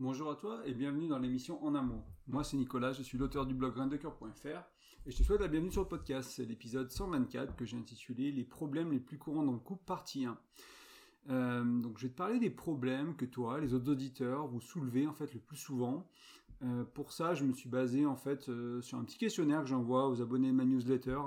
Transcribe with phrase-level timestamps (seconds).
[0.00, 2.02] Bonjour à toi et bienvenue dans l'émission En Amour.
[2.26, 4.48] Moi c'est Nicolas, je suis l'auteur du blog graindecoeur.fr
[5.06, 6.32] et je te souhaite la bienvenue sur le podcast.
[6.34, 10.24] C'est l'épisode 124 que j'ai intitulé Les problèmes les plus courants dans le couple partie
[10.24, 10.36] 1.
[11.30, 15.06] Euh, donc je vais te parler des problèmes que toi, les autres auditeurs, vous soulevez
[15.06, 16.08] en fait le plus souvent.
[16.62, 19.68] Euh, pour ça, je me suis basé en fait euh, sur un petit questionnaire que
[19.68, 21.20] j'envoie aux abonnés de ma newsletter,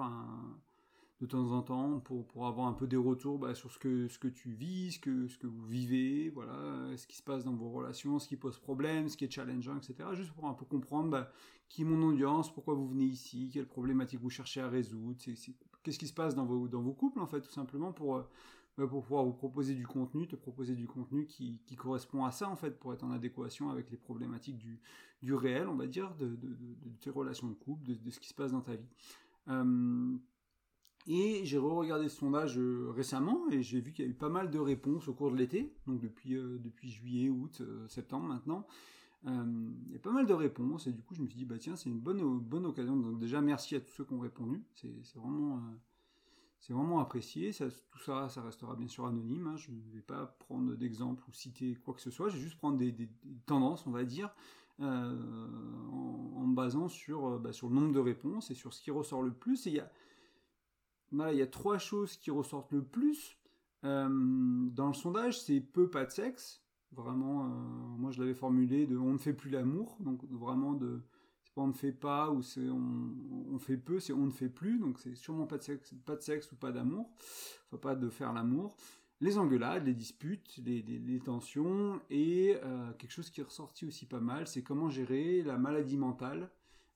[1.20, 4.52] de temps en temps pour, avoir un peu des retours bah, sur ce que, tu
[4.52, 8.20] vis, ce que, ce que vous vivez, voilà, ce qui se passe dans vos relations,
[8.20, 10.10] ce qui pose problème, ce qui est challengeant, etc.
[10.14, 11.32] Juste pour un peu comprendre bah,
[11.70, 16.00] qui est mon audience, pourquoi vous venez ici, quelles problématiques vous cherchez à résoudre, qu'est-ce
[16.00, 18.24] qui se passe dans vos, couples en fait, tout simplement pour,
[18.78, 22.48] bah, pour pouvoir vous proposer du contenu, te proposer du contenu qui, correspond à ça
[22.48, 26.38] en fait, pour être en adéquation avec les problématiques du, réel, on va dire, de,
[27.02, 28.90] tes relations de couple, de, de, ce qui se passe dans ta vie.
[29.48, 30.16] Euh,
[31.08, 34.30] et j'ai re-regardé ce sondage euh, récemment et j'ai vu qu'il y a eu pas
[34.30, 38.28] mal de réponses au cours de l'été, donc depuis, euh, depuis juillet, août, euh, septembre
[38.28, 38.68] maintenant.
[39.26, 41.58] il y a pas mal de réponses et du coup je me suis dit bah
[41.58, 42.98] tiens c'est une bonne bonne occasion.
[42.98, 44.64] Donc déjà merci à tous ceux qui ont répondu.
[44.76, 45.62] C'est vraiment
[46.60, 47.52] c'est vraiment apprécié.
[47.54, 49.56] Tout ça ça restera bien sûr anonyme hein.
[49.56, 52.30] je ne vais pas prendre d'exemple ou citer quoi que ce soit.
[52.30, 53.10] Je vais juste prendre des,
[53.46, 54.30] tendances on va dire
[54.80, 58.92] en, en, me basant sur bah, sur le nombre de réponses et sur ce qui
[58.92, 59.68] ressort le plus.
[59.68, 59.92] Et il y a
[61.12, 63.38] voilà, il y a trois choses qui ressortent le plus
[63.84, 64.10] euh,
[64.72, 66.64] dans le sondage, c'est peu, pas de sexe.
[66.94, 67.48] Vraiment, euh,
[67.98, 71.02] moi je l'avais formulé de on ne fait plus l'amour, donc vraiment de
[71.44, 72.42] c'est pas on ne fait pas ou
[73.52, 76.56] on, fait peu, c'est on ne fait plus, donc c'est sûrement pas de sexe, ou
[76.56, 77.12] pas d'amour,
[77.70, 78.78] faut pas de faire l'amour.
[79.20, 84.20] Les engueulades, les disputes, les, tensions et euh, quelque chose qui est ressorti aussi pas
[84.20, 86.50] mal, c'est comment gérer la maladie mentale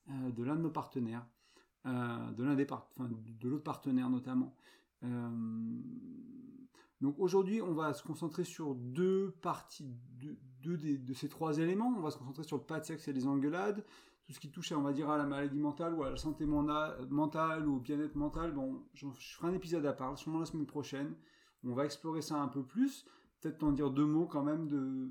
[0.08, 1.26] de l'un de nos partenaires.
[1.84, 4.54] Euh, de l'un des enfin, de l'autre partenaire notamment.
[5.02, 5.80] Euh,
[7.00, 11.92] donc aujourd'hui, on va se concentrer sur deux parties, deux, deux de ces trois éléments.
[11.96, 13.84] On va se concentrer sur le pas de sexe et les engueulades,
[14.24, 16.46] tout ce qui touche, on va dire, à la maladie mentale ou à la santé
[16.46, 18.52] mentale ou au bien-être mental.
[18.52, 21.16] Bon, je ferai un épisode à part, sûrement la semaine prochaine.
[21.64, 23.04] On va explorer ça un peu plus.
[23.40, 25.10] Peut-être en dire deux mots quand même de,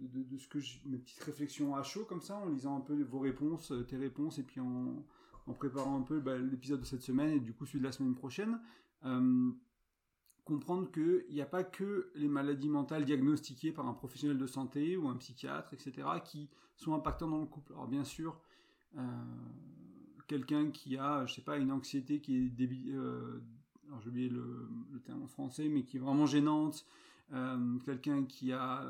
[0.00, 3.20] de, ce que mes petites réflexions à chaud comme ça, en lisant un peu vos
[3.20, 5.04] réponses, tes réponses, et puis en,
[5.46, 7.92] en préparant un peu bah, l'épisode de cette semaine et du coup celui de la
[7.92, 8.60] semaine prochaine.
[9.04, 9.50] Euh,
[10.44, 14.96] comprendre qu'il n'y a pas que les maladies mentales diagnostiquées par un professionnel de santé
[14.96, 17.72] ou un psychiatre, etc., qui sont impactants dans le couple.
[17.72, 18.40] Alors bien sûr,
[18.98, 19.00] euh,
[20.26, 23.40] quelqu'un qui a, je sais pas, une anxiété qui est débile, euh,
[23.86, 24.68] alors j'ai oublié le,
[25.04, 26.84] terme en français, mais qui est vraiment gênante,
[27.32, 28.84] euh, quelqu'un qui a,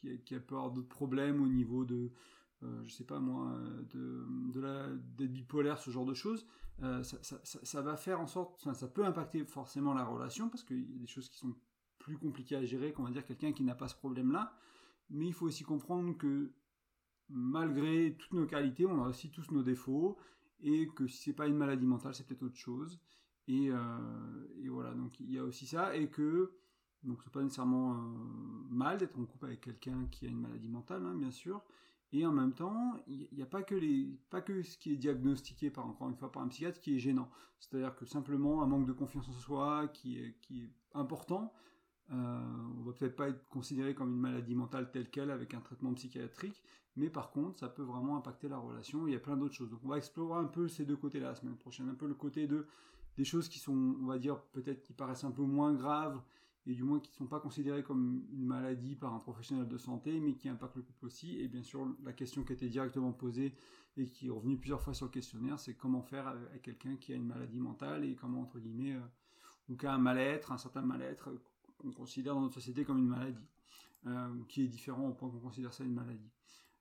[0.00, 2.10] qui a, qui a peur d'autres problèmes au niveau de
[2.86, 3.58] je sais pas moi,
[3.90, 6.46] de, de la d'être bipolaire, ce genre de choses,
[6.82, 10.96] euh, ça, va faire en sorte, ça peut impacter forcément la relation parce qu'il y
[10.96, 11.54] a des choses qui sont
[11.98, 14.52] plus compliquées à gérer qu'on va dire quelqu'un qui n'a pas ce problème-là.
[15.08, 16.52] Mais il faut aussi comprendre que
[17.30, 20.18] malgré toutes nos qualités, on a aussi tous nos défauts
[20.60, 23.00] et que si c'est pas une maladie mentale, c'est peut-être autre chose.
[23.48, 23.78] Et, euh,
[24.68, 26.52] voilà, donc il y a aussi ça et que
[27.04, 27.96] donc c'est pas nécessairement euh,
[28.68, 31.62] mal d'être en couple avec quelqu'un qui a une maladie mentale, hein, bien sûr,
[32.16, 34.96] et en même temps, il n'y a pas que les, pas que ce qui est
[34.96, 37.28] diagnostiqué par encore une fois par un psychiatre qui est gênant.
[37.58, 40.36] C'est-à-dire que simplement un manque de confiance en soi qui est,
[40.94, 41.52] important.
[42.10, 42.40] Euh,
[42.78, 45.92] on va peut-être pas être considéré comme une maladie mentale telle qu'elle avec un traitement
[45.92, 46.62] psychiatrique,
[46.94, 49.06] mais par contre, ça peut vraiment impacter la relation.
[49.06, 49.68] Il y a plein d'autres choses.
[49.68, 52.14] Donc, on va explorer un peu ces deux côtés-là la semaine prochaine, un peu le
[52.14, 52.66] côté de
[53.18, 56.20] des choses qui sont, on va dire, peut-être qui paraissent un peu moins graves
[56.66, 59.78] et du moins qui ne sont pas considérés comme une maladie par un professionnel de
[59.78, 61.38] santé, mais qui impactent le couple aussi.
[61.38, 63.54] Et bien sûr, la question qui a été directement posée
[63.96, 67.12] et qui est revenue plusieurs fois sur le questionnaire, c'est comment faire avec quelqu'un qui
[67.12, 69.00] a une maladie mentale et comment, entre guillemets, euh,
[69.68, 71.30] ou qui a un mal-être, un certain mal-être
[71.78, 73.46] qu'on considère dans notre société comme une maladie,
[74.06, 76.30] euh, qui est différent au point qu'on considère ça une maladie.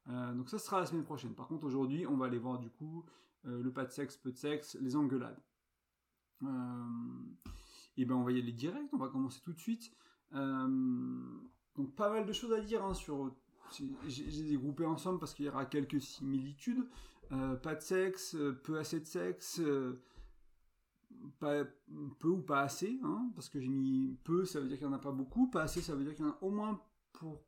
[0.10, 1.34] Euh, donc ça sera la semaine prochaine.
[1.34, 3.06] Par contre, aujourd'hui, on va aller voir du coup
[3.46, 5.40] euh, le pas de sexe, peu de sexe, les engueulades.
[7.98, 9.92] Et ben on va y aller direct, on va commencer tout de suite.
[10.34, 10.68] Euh,
[11.76, 13.36] donc pas mal de choses à dire hein, sur
[14.08, 16.88] j'ai dégroupé ensemble parce qu'il y aura quelques similitudes.
[17.32, 19.60] Euh, pas de sexe, euh, peu assez de sexe,
[21.40, 24.94] peu ou pas assez, hein, parce que j'ai mis peu, ça veut dire qu'il n'y
[24.94, 26.80] en a pas beaucoup, pas assez, ça veut dire qu'il y en a au moins
[27.14, 27.44] pour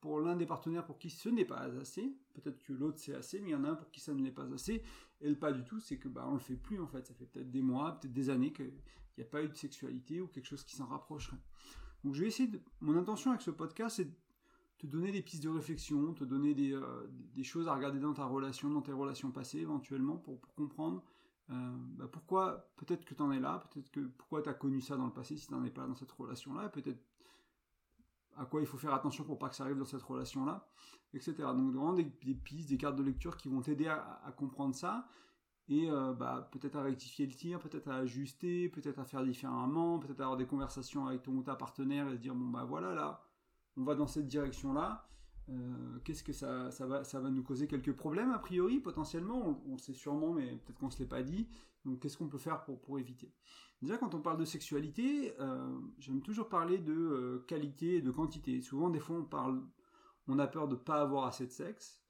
[0.00, 3.40] pour l'un des partenaires pour qui ce n'est pas assez, peut-être que l'autre c'est assez,
[3.40, 4.82] mais il y en a un pour qui ça ne l'est pas assez,
[5.20, 7.14] et le pas du tout, c'est que bah on le fait plus en fait, ça
[7.14, 8.72] fait peut-être des mois, peut-être des années qu'il
[9.18, 11.40] n'y a pas eu de sexualité ou quelque chose qui s'en rapprocherait.
[12.02, 12.60] Donc je vais essayer de...
[12.80, 14.14] Mon intention avec ce podcast c'est de
[14.78, 17.06] te donner des pistes de réflexion, te donner des, euh,
[17.42, 21.02] choses à regarder dans ta relation, dans tes relations passées éventuellement, pour, pour comprendre
[21.50, 24.80] euh, bah pourquoi, peut-être que tu en es là, peut-être que pourquoi tu as connu
[24.80, 27.02] ça dans le passé si tu n'en es pas dans cette relation-là, peut-être
[28.36, 30.66] à quoi il faut faire attention pour pas que ça arrive dans cette relation-là,
[31.12, 31.34] etc.
[31.38, 35.06] Donc vraiment des, pistes, des cartes de lecture qui vont t'aider à, comprendre ça
[35.68, 39.98] et euh, bah, peut-être à rectifier le tir, peut-être à ajuster, peut-être à faire différemment,
[39.98, 42.64] peut-être à avoir des conversations avec ton ou ta partenaire et se dire bon bah
[42.64, 43.22] voilà là,
[43.76, 45.08] on va dans cette direction-là.
[45.50, 49.92] Euh, qu'est-ce que ça, va, nous causer quelques problèmes a priori potentiellement on, le sait
[49.92, 51.48] sûrement mais peut-être qu'on se l'est pas dit.
[51.84, 53.30] Donc qu'est-ce qu'on peut faire pour, éviter?
[53.82, 58.10] Déjà quand on parle de sexualité euh, j'aime toujours parler de euh, qualité et de
[58.10, 58.62] quantité.
[58.62, 59.62] Souvent des fois on parle
[60.28, 62.02] on a peur de pas avoir assez de sexe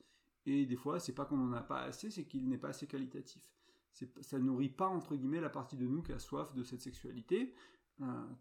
[0.46, 2.86] et des fois c'est pas qu'on en a pas assez c'est qu'il n'est pas assez
[2.86, 3.42] qualitatif.
[4.20, 7.52] Ça nourrit pas entre guillemets la partie de nous qui a soif de cette sexualité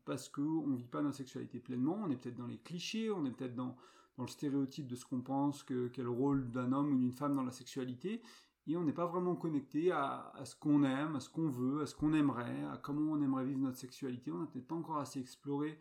[0.06, 3.24] parce qu'on ne vit pas notre sexualité pleinement on est peut-être dans les clichés on
[3.25, 3.78] est peut-être dans
[4.18, 7.36] dans le stéréotype de ce qu'on pense que quel rôle d'un homme ou d'une femme
[7.36, 8.21] dans la sexualité
[8.65, 11.86] et on n'est pas vraiment connecté à, ce qu'on aime, à ce qu'on veut, à
[11.86, 14.31] ce qu'on aimerait, à comment on aimerait vivre notre sexualité.
[14.31, 15.77] On n'a peut-être pas encore assez exploré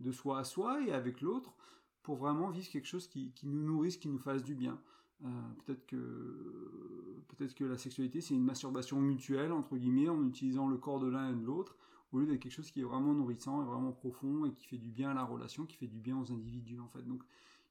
[0.00, 1.54] de soi à soi et avec l'autre
[2.02, 4.80] pour vraiment vivre quelque chose qui, nous nourrisse, qui nous fasse du bien.
[5.24, 5.28] Euh,
[5.64, 10.76] peut-être que peut-être que la sexualité c'est une masturbation mutuelle entre guillemets en utilisant le
[10.78, 11.76] corps de l'un et de l'autre
[12.10, 14.78] au lieu d'être quelque chose qui est vraiment nourrissant et vraiment profond et qui fait
[14.78, 17.02] du bien à la relation, qui fait du bien aux individus en fait.
[17.02, 17.22] Donc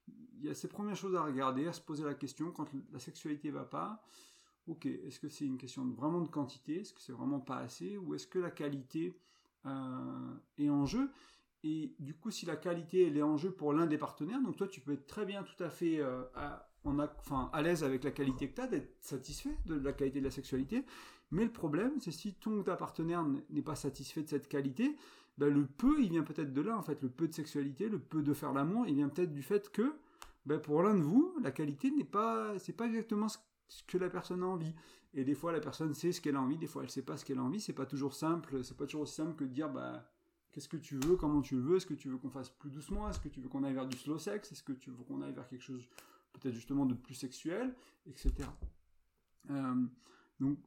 [0.08, 2.98] il y a ces premières choses à regarder, à se poser la question quand la
[2.98, 4.02] sexualité va pas.
[4.66, 6.80] Ok, est-ce que c'est une question vraiment de quantité?
[6.80, 7.96] Est-ce que c'est vraiment pas assez?
[7.96, 9.16] Ou est-ce que la qualité
[9.66, 11.10] euh, est en jeu?
[11.64, 14.56] Et du coup, si la qualité elle est en jeu pour l'un des partenaires, donc
[14.56, 18.48] toi tu peux être très bien tout à fait euh, à l'aise avec la qualité
[18.48, 20.84] que tu as, d'être satisfait de la qualité de la sexualité.
[21.30, 24.96] Mais le problème, c'est si ton ou ta partenaire n'est pas satisfait de cette qualité,
[25.38, 27.98] ben, le peu, il vient peut-être de là, en fait, le peu de sexualité, le
[27.98, 29.94] peu de faire l'amour, il vient peut-être du fait que,
[30.46, 33.38] ben, pour l'un de vous, la qualité n'est pas, c'est pas exactement ce
[33.86, 34.74] que la personne a envie.
[35.14, 37.16] Et des fois, la personne sait ce qu'elle a envie, des fois, elle sait pas
[37.16, 37.60] ce qu'elle a envie.
[37.60, 40.10] C'est pas toujours simple, c'est pas toujours aussi simple que de dire, bah,
[40.52, 42.70] qu'est-ce que tu veux, comment tu le veux, est-ce que tu veux qu'on fasse plus
[42.70, 45.04] doucement, est-ce que tu veux qu'on aille vers du slow sex, est-ce que tu veux
[45.04, 45.86] qu'on aille vers quelque chose
[46.32, 47.74] peut-être justement de plus sexuel,
[48.06, 48.48] etc.
[49.50, 49.86] Euh,
[50.40, 50.58] donc,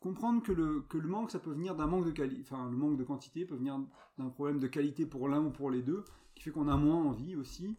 [0.00, 2.76] comprendre que le, que le manque, ça peut venir d'un manque de qualité, enfin le
[2.76, 3.80] manque de quantité peut venir
[4.16, 6.04] d'un problème de qualité pour l'un ou pour les deux,
[6.34, 7.76] qui fait qu'on a moins envie aussi,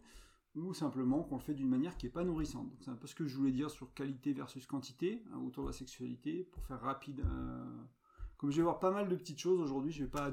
[0.54, 2.70] ou simplement qu'on le fait d'une manière qui n'est pas nourrissante.
[2.80, 5.68] C'est un peu ce que je voulais dire sur qualité versus quantité hein, autour de
[5.68, 7.20] la sexualité, pour faire rapide.
[7.20, 7.82] Euh,
[8.36, 10.32] comme je vais voir pas mal de petites choses aujourd'hui, je ne vais pas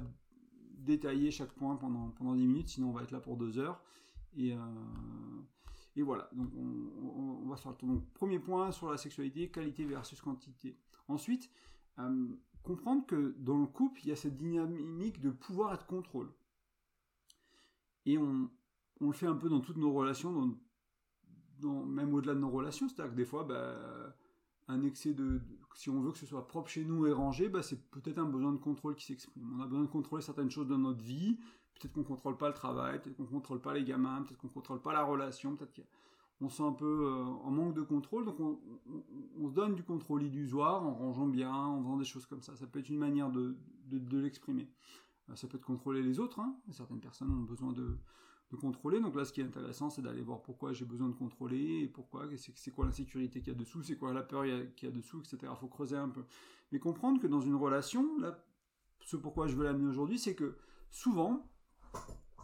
[0.78, 3.82] détailler chaque point pendant, pendant 10 minutes, sinon on va être là pour 2 heures.
[4.36, 4.58] Et, euh,
[5.96, 7.90] et voilà, donc on, on, va faire le tour.
[7.90, 10.78] Donc premier point sur la sexualité, qualité versus quantité.
[11.08, 11.50] Ensuite,
[12.64, 16.32] comprendre que dans le couple, il y a cette dynamique de pouvoir et de contrôle.
[18.06, 18.50] Et on,
[19.02, 20.58] le fait un peu dans toutes nos relations,
[21.60, 22.88] dans, même au-delà de nos relations.
[22.88, 24.16] C'est-à-dire que des fois, bah,
[24.68, 25.42] un excès de,
[25.76, 28.26] Si on veut que ce soit propre chez nous et rangé, bah, c'est peut-être un
[28.26, 29.58] besoin de contrôle qui s'exprime.
[29.58, 31.38] On a besoin de contrôler certaines choses dans notre vie.
[31.76, 34.40] Peut-être qu'on ne contrôle pas le travail, peut-être qu'on ne contrôle pas les gamins, peut-être
[34.40, 35.56] qu'on ne contrôle pas la relation,
[36.42, 40.24] on sent un peu euh, en manque de contrôle, donc on, se donne du contrôle
[40.24, 42.56] illusoire en rangeant bien, en faisant des choses comme ça.
[42.56, 43.56] Ça peut être une manière de,
[44.12, 44.70] l'exprimer.
[45.30, 46.40] Euh, ça peut être contrôler les autres.
[46.40, 46.56] Hein.
[46.72, 47.98] Certaines personnes ont besoin de,
[48.62, 49.02] contrôler.
[49.02, 51.88] Donc là, ce qui est intéressant, c'est d'aller voir pourquoi j'ai besoin de contrôler et
[51.88, 54.44] pourquoi, c'est quoi l'insécurité qu'il y a dessous, c'est quoi la peur
[54.76, 55.52] qu'il y a dessous, etc.
[55.52, 56.24] Il faut creuser un peu.
[56.72, 58.42] Mais comprendre que dans une relation, là,
[59.04, 60.56] ce pourquoi je veux l'amener aujourd'hui, c'est que
[60.92, 61.50] souvent,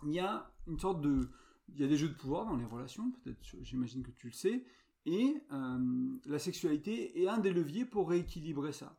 [0.04, 1.30] il y a une sorte de
[1.69, 4.33] il y a des jeux de pouvoir dans les relations, peut-être, j'imagine que tu le
[4.33, 4.63] sais,
[5.06, 8.98] et euh, la sexualité est un des leviers pour rééquilibrer ça.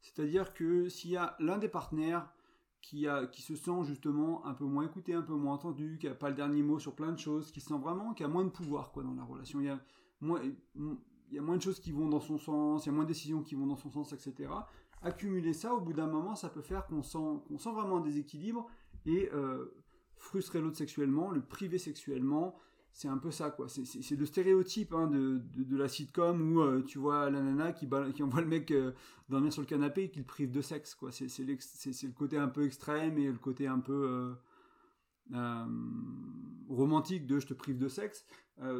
[0.00, 2.32] C'est-à-dire que s'il y a l'un des partenaires
[2.82, 6.06] qui, a, qui se sent justement un peu moins écouté, un peu moins entendu, qui
[6.06, 8.28] n'a pas le dernier mot sur plein de choses, qui se sent vraiment, qui a
[8.28, 9.80] moins de pouvoir quoi, dans la relation, il y a
[10.20, 12.94] moins, il y a moins de choses qui vont dans son sens, il y a
[12.94, 14.50] moins de décisions qui vont dans son sens, etc.
[15.02, 18.00] Accumuler ça, au bout d'un moment, ça peut faire qu'on sent, qu'on sent vraiment un
[18.00, 18.66] déséquilibre
[19.06, 19.74] et euh,
[20.18, 22.58] frustrer l'autre sexuellement, le priver sexuellement,
[22.98, 23.68] c'est un peu ça quoi.
[23.68, 27.86] C'est le stéréotype hein, de, de, la sitcom où euh, tu vois la nana qui,
[28.22, 28.92] envoie le mec euh,
[29.28, 31.12] dormir sur le canapé et qui le prive de sexe quoi.
[31.12, 34.34] C'est le côté un peu extrême et le côté un peu
[35.32, 35.66] euh,
[36.68, 38.26] romantique de je te prive de sexe.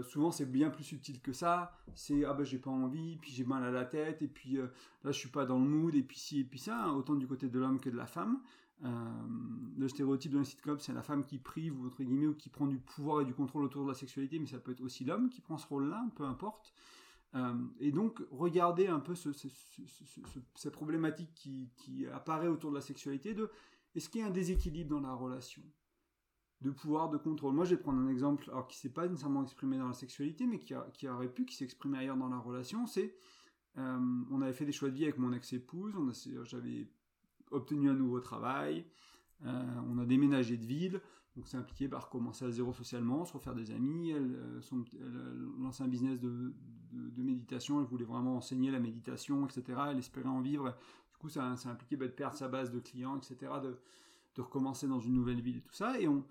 [0.03, 1.71] souvent c'est bien plus subtil que ça.
[1.95, 5.13] C'est ah ben j'ai pas envie, puis j'ai mal à la tête et puis là
[5.13, 6.87] je suis pas dans le mood et puis ci et puis ça.
[6.87, 8.41] Hein, autant du côté de l'homme que de la femme.
[8.85, 8.89] Euh,
[9.77, 12.79] le stéréotype de sitcom, c'est la femme qui prive, entre guillemets, ou qui prend du
[12.79, 15.41] pouvoir et du contrôle autour de la sexualité, mais ça peut être aussi l'homme qui
[15.41, 16.73] prend ce rôle-là, peu importe.
[17.35, 23.51] Euh, et donc, regarder un peu cette problématique qui, apparaît autour de la sexualité, de
[23.95, 25.63] est-ce qu'il y a un déséquilibre dans la relation
[26.61, 27.55] de pouvoir, de contrôle?
[27.55, 30.47] Moi, je vais prendre un exemple, alors qui s'est pas nécessairement exprimé dans la sexualité,
[30.47, 30.75] mais qui,
[31.09, 31.65] aurait pu, qui
[31.97, 33.17] ailleurs dans la relation, c'est,
[33.77, 35.95] euh, on avait fait des choix de vie avec mon ex-épouse,
[36.45, 36.89] j'avais
[37.51, 38.85] obtenu un nouveau travail,
[39.47, 41.01] euh, on a déménagé de ville,
[41.37, 44.11] Donc c'est impliqué par recommencer à zéro socialement, se refaire des amis.
[44.11, 44.85] Elle, euh, son,
[45.61, 46.53] lancé un business de,
[47.17, 49.79] méditation, elle voulait vraiment enseigner la méditation, etc.
[49.91, 50.77] Elle espérait en vivre.
[51.11, 53.53] Du coup, ça, ça impliqué bah, de perdre sa base de clients, etc.
[53.63, 53.77] De,
[54.41, 55.99] recommencer dans une nouvelle ville et tout ça.
[55.99, 56.25] Et on,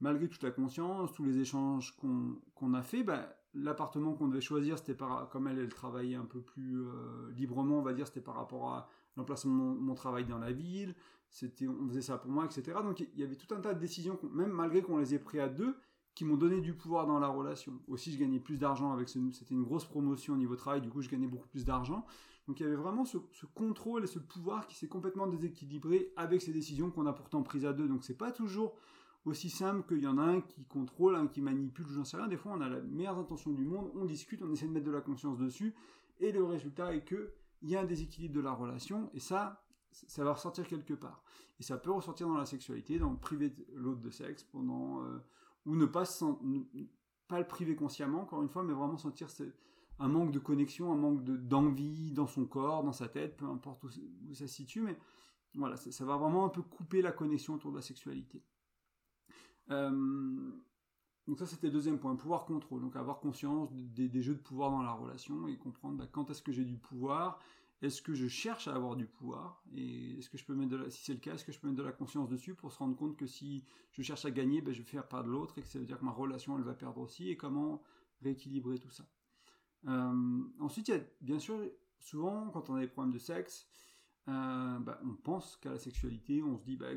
[0.00, 4.78] malgré toute la conscience, tous les échanges qu'on a fait, bah, l'appartement qu'on devait choisir,
[4.78, 4.96] c'était
[5.30, 8.72] comme elle, elle travaillait un peu plus euh, librement, on va dire, c'était par rapport
[8.72, 10.94] à l'emplacement de mon, travail dans la ville,
[11.28, 12.78] c'était, on faisait ça pour moi, etc.
[12.82, 15.40] Donc il y avait tout un tas de décisions, même malgré qu'on les ait pris
[15.40, 15.76] à deux,
[16.14, 17.80] qui m'ont donné du pouvoir dans la relation.
[17.88, 20.90] Aussi, je gagnais plus d'argent avec ce, c'était une grosse promotion au niveau travail, du
[20.90, 22.04] coup, je gagnais beaucoup plus d'argent.
[22.48, 23.18] Donc il y avait vraiment ce,
[23.54, 27.64] contrôle et ce pouvoir qui s'est complètement déséquilibré avec ces décisions qu'on a pourtant prises
[27.64, 27.86] à deux.
[27.86, 28.74] Donc c'est pas toujours
[29.24, 32.26] aussi simple qu'il y en a un qui contrôle, un qui manipule, j'en sais rien.
[32.26, 34.86] Des fois, on a la meilleure intention du monde, on discute, on essaie de mettre
[34.86, 35.74] de la conscience dessus,
[36.18, 39.64] et le résultat est que il y a un déséquilibre de la relation, et ça,
[39.90, 41.22] ça va ressortir quelque part.
[41.58, 45.18] Et ça peut ressortir dans la sexualité, dans priver l'autre de sexe pendant euh,
[45.66, 46.04] ou ne pas
[47.28, 49.28] pas le priver consciemment, encore une fois, mais vraiment sentir
[50.00, 53.84] un manque de connexion, un manque d'envie dans son corps, dans sa tête, peu importe
[53.84, 53.90] où,
[54.34, 54.98] ça se situe, mais
[55.54, 58.42] voilà, ça, va vraiment un peu couper la connexion autour de la sexualité.
[59.70, 60.50] Euh,
[61.26, 64.70] donc ça c'était le deuxième point, pouvoir contrôle, donc avoir conscience des, jeux de pouvoir
[64.70, 67.38] dans la relation et comprendre bah, quand est-ce que j'ai du pouvoir,
[67.82, 70.76] est-ce que je cherche à avoir du pouvoir et est-ce que je peux mettre de
[70.76, 72.72] la, si c'est le cas, est-ce que je peux mettre de la conscience dessus pour
[72.72, 75.58] se rendre compte que si je cherche à gagner, bah, je vais faire perdre l'autre
[75.58, 77.82] et que ça veut dire que ma relation elle va perdre aussi et comment
[78.22, 79.04] rééquilibrer tout ça.
[79.88, 81.58] Euh, ensuite il y a bien sûr
[82.00, 83.66] souvent quand on a des problèmes de sexe,
[84.30, 86.88] euh, bah, on pense qu'à la sexualité, on se dit bah,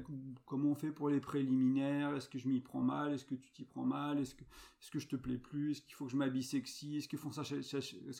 [0.45, 3.51] comment on fait pour les préliminaires, est-ce que je m'y prends mal, est-ce que tu
[3.51, 6.43] t'y prends mal, est-ce que, je te plais plus, est-ce qu'il faut que je m'habille
[6.43, 7.07] sexy, est-ce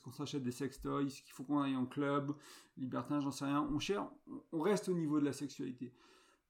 [0.02, 2.36] qu'on s'achète des sextoys, est-ce qu'il faut qu'on aille en club,
[2.78, 4.08] libertin, j'en sais rien, on cherche,
[4.52, 5.94] on reste au niveau de la sexualité.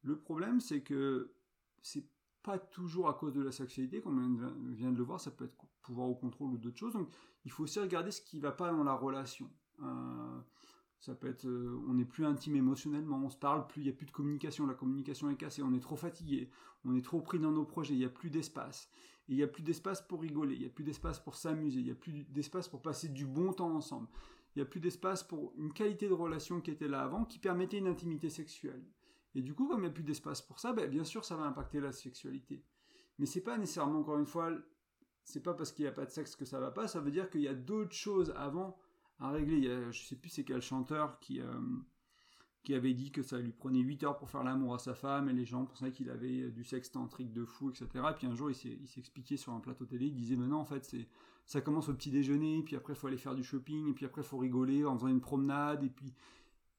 [0.03, 1.34] Le problème c'est que
[1.82, 2.08] c'est
[2.43, 5.46] pas toujours à cause de la sexualité, comme on vient de le voir, ça peut
[5.46, 7.10] être pouvoir au contrôle ou d'autres choses, donc
[7.46, 9.50] il faut aussi regarder ce qui va pas dans la relation.
[9.82, 10.39] Euh,
[11.04, 13.90] ça peut être, euh, on n'est plus intime émotionnellement, on se parle plus, il n'y
[13.90, 16.50] a plus de communication, la communication est cassée, on est trop fatigué,
[16.86, 18.90] on est trop pris dans nos projets, il n'y a plus d'espace.
[19.28, 21.80] Et il n'y a plus d'espace pour rigoler, il n'y a plus d'espace pour s'amuser,
[21.80, 24.08] il n'y a plus d'espace pour passer du bon temps ensemble.
[24.56, 27.38] Il n'y a plus d'espace pour une qualité de relation qui était là avant, qui
[27.38, 28.86] permettait une intimité sexuelle.
[29.36, 31.36] Et du coup, comme il n'y a plus d'espace pour ça, ben, bien sûr, ça
[31.36, 32.64] va impacter la sexualité.
[33.20, 34.52] Mais c'est pas nécessairement, encore une fois,
[35.26, 37.12] c'est pas parce qu'il n'y a pas de sexe que ça va pas, ça veut
[37.12, 38.78] dire qu'il y a d'autres choses avant
[39.24, 39.58] à régler.
[39.58, 41.60] Il y a, je sais plus c'est quel chanteur qui, euh,
[42.63, 45.30] qui avait dit que ça lui prenait 8 heures pour faire l'amour à sa femme
[45.30, 47.88] et les gens pensaient qu'il avait du sexe tantrique de fou, etc.
[47.94, 50.48] Et puis un jour il s'est, il expliqué sur un plateau télé, il disait mais
[50.48, 51.08] non en fait c'est
[51.46, 54.06] ça commence au petit déjeuner, puis après il faut aller faire du shopping, et puis
[54.06, 56.13] après il faut rigoler en faisant une promenade, et puis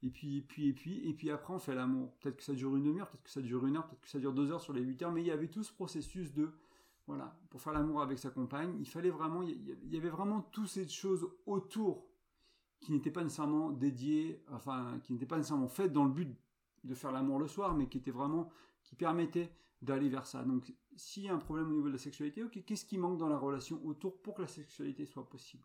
[0.05, 2.13] et puis, et puis, et puis, et puis après on fait l'amour.
[2.21, 4.19] Peut-être que ça dure une demi-heure, peut-être que ça dure une heure, peut-être que ça
[4.19, 6.53] dure deux heures sur les 8 heures, mais il y avait tout ce processus de,
[7.07, 10.69] voilà, pour faire l'amour avec sa compagne, il fallait vraiment, il y avait vraiment toutes
[10.69, 12.07] ces choses autour
[12.85, 16.37] qui n'était pas nécessairement dédié, enfin, qui n'était pas nécessairement fait dans le but
[16.85, 18.51] de faire l'amour le soir, mais qui était vraiment,
[18.83, 19.51] qui permettait
[19.81, 20.45] d'aller vers ça.
[20.45, 23.19] Donc, s'il y a un problème au niveau de la sexualité, ok, qu'est-ce qui manque
[23.19, 25.65] dans la relation autour pour que la sexualité soit possible?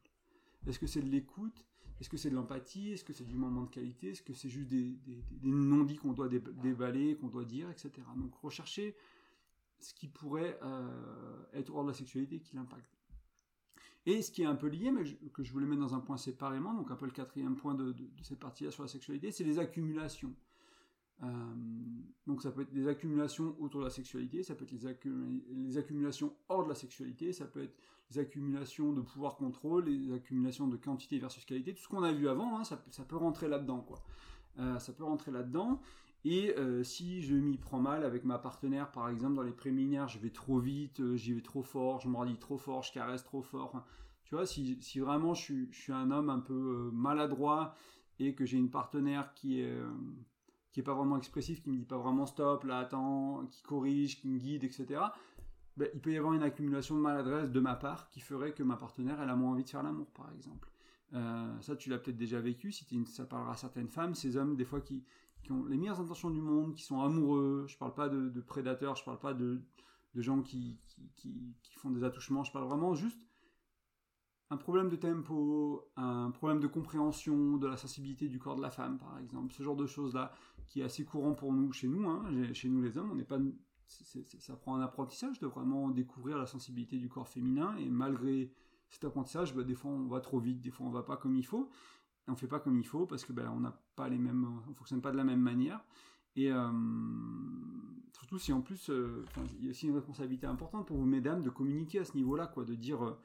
[0.65, 1.65] Est-ce que c'est de l'écoute?
[1.99, 2.93] Est-ce que c'est de l'empathie?
[2.93, 4.11] Est-ce que c'est du moment de qualité?
[4.11, 4.97] Est-ce que c'est juste des,
[5.43, 7.91] non-dits qu'on doit déballer, qu'on doit dire, etc.
[8.15, 8.95] Donc, rechercher
[9.81, 12.98] ce qui pourrait euh, être hors de la sexualité qui l'impacte.
[14.05, 15.03] Et ce qui est un peu lié, mais
[15.33, 17.93] que je voulais mettre dans un point séparément, donc un peu le quatrième point de,
[18.21, 20.33] cette partie-là sur la sexualité, c'est les accumulations.
[21.21, 21.53] Euh,
[22.27, 26.33] donc ça peut être des accumulations autour de la sexualité, ça peut être les, accumulations
[26.47, 27.75] hors de la sexualité, ça peut être
[28.11, 32.13] les accumulations de pouvoir contrôle, les accumulations de quantité versus qualité, tout ce qu'on a
[32.13, 33.81] vu avant, hein, ça, peut rentrer là-dedans.
[33.81, 34.01] quoi.
[34.59, 35.81] Euh, ça peut rentrer là-dedans.
[36.25, 40.09] Et euh, si je m'y prends mal avec ma partenaire, par exemple, dans les préliminaires,
[40.09, 43.23] je vais trop vite, euh, j'y vais trop fort, je mordis trop fort, je caresse
[43.23, 43.85] trop fort.
[44.25, 47.73] tu vois, si, vraiment je suis, un homme un peu euh, maladroit
[48.19, 49.81] et que j'ai une partenaire qui est,
[50.73, 54.19] qui est pas vraiment expressif, qui me dit pas vraiment stop, là attends, qui corrige,
[54.19, 55.01] qui me guide, etc.
[55.77, 58.61] Ben, il peut y avoir une accumulation de maladresse de ma part qui ferait que
[58.61, 60.69] ma partenaire, elle a moins envie de faire l'amour, par exemple.
[61.61, 64.81] ça, tu l'as peut-être déjà vécu, ça parlera à certaines femmes, ces hommes, des fois,
[64.81, 65.05] qui,
[65.43, 67.65] qui ont les meilleures intentions du monde, qui sont amoureux.
[67.67, 69.61] Je parle pas de, prédateurs, je parle pas de,
[70.15, 70.77] gens qui,
[71.15, 72.43] qui, font des attouchements.
[72.43, 73.19] Je parle vraiment juste
[74.51, 78.71] un problème de tempo, un problème de compréhension de la sensibilité du corps de la
[78.71, 79.53] femme, par exemple.
[79.53, 80.31] Ce genre de choses-là,
[80.67, 83.11] qui est assez courant pour nous, chez nous, hein, chez nous les hommes.
[83.11, 83.39] On n'est pas,
[83.87, 87.75] ça prend un apprentissage de vraiment découvrir la sensibilité du corps féminin.
[87.77, 88.51] Et malgré
[88.89, 91.35] cet apprentissage, bah, des fois on va trop vite, des fois on va pas comme
[91.35, 91.69] il faut
[92.29, 94.73] on fait pas comme il faut parce que ben, on n'a pas les mêmes, on
[94.73, 95.83] fonctionne pas de la même manière.
[96.35, 96.51] Et
[98.13, 98.89] surtout si en plus,
[99.59, 102.47] il y a aussi une responsabilité importante pour vous, mesdames, de communiquer à ce niveau-là,
[102.47, 103.17] quoi, de dire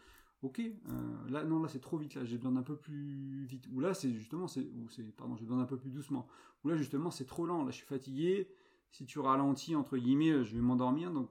[0.44, 3.66] ok, euh, là non, là c'est trop vite, là j'ai besoin d'un peu plus vite.
[3.73, 4.68] Ou là c'est justement, c'est,
[5.16, 6.26] pardon, j'ai besoin d'un peu plus doucement.
[6.64, 8.49] Ou là justement c'est trop lent, là je suis fatigué.
[8.90, 11.12] Si tu ralentis entre guillemets, euh, je vais m'endormir.
[11.12, 11.30] Donc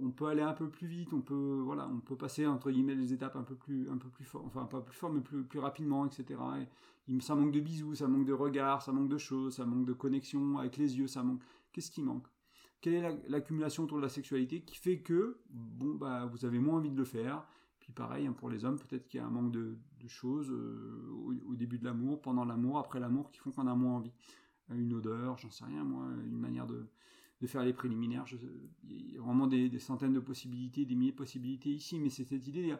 [0.00, 2.94] on, peut aller un peu plus vite, on peut voilà, on peut passer entre guillemets
[2.94, 5.58] les étapes un peu plus, un peu plus fort, enfin pas plus fort mais plus,
[5.58, 6.40] rapidement, etc.
[7.08, 9.84] Et, ça manque de bisous, ça manque de regards, ça manque de choses, ça manque
[9.84, 11.42] de connexion avec les yeux, ça manque.
[11.72, 12.26] Qu'est-ce qui manque?
[12.80, 16.78] Quelle est l'accumulation autour de la sexualité qui fait que bon bah vous avez moins
[16.78, 17.44] envie de le faire?
[17.80, 19.76] Puis pareil, hein, pour les hommes, peut-être qu'il y a un manque de,
[20.06, 21.08] choses euh,
[21.48, 24.12] au, début de l'amour, pendant l'amour, après l'amour, qui font qu'on a moins envie.
[24.70, 26.86] Euh, une odeur, j'en sais rien, moi, une manière de,
[27.46, 28.24] faire les préliminaires.
[28.88, 32.24] il y a vraiment des, centaines de possibilités, des milliers de possibilités ici, mais c'est
[32.24, 32.74] cette idée,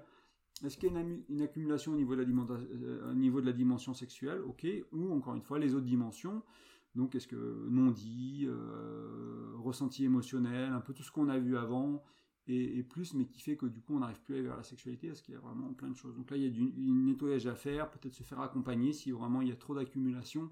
[0.65, 4.67] est-ce qu'il y a une, accumulation au niveau, de la euh, de dimension sexuelle, ok,
[4.93, 6.43] ou encore une fois, les autres dimensions,
[6.95, 8.47] donc est-ce que non dit,
[9.59, 12.03] ressenti émotionnel, un peu tout ce qu'on a vu avant,
[12.49, 14.65] et, plus, mais qui fait que du coup on n'arrive plus à aller vers la
[14.65, 16.17] sexualité parce qu'il y a vraiment plein de choses.
[16.17, 19.43] Donc là il y a du nettoyage à faire, peut-être se faire accompagner si vraiment
[19.43, 20.51] il y a trop d'accumulation.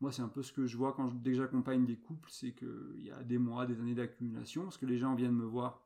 [0.00, 2.52] Moi c'est un peu ce que je vois quand dès que j'accompagne des couples, c'est
[2.52, 5.82] qu'il y a des mois, des années d'accumulation, parce que les gens viennent me voir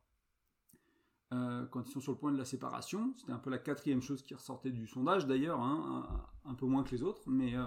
[1.33, 3.13] euh, quand ils sont sur le point de la séparation.
[3.17, 6.85] C'était un peu la quatrième chose qui ressortait du sondage d'ailleurs, hein, un, peu moins
[6.85, 7.67] que les autres, mais euh,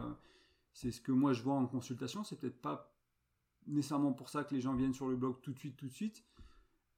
[0.72, 2.24] c'est ce que moi je vois en consultation.
[2.24, 2.94] C'est peut-être pas
[3.66, 5.94] nécessairement pour ça que les gens viennent sur le blog tout de suite, tout de
[5.94, 6.24] suite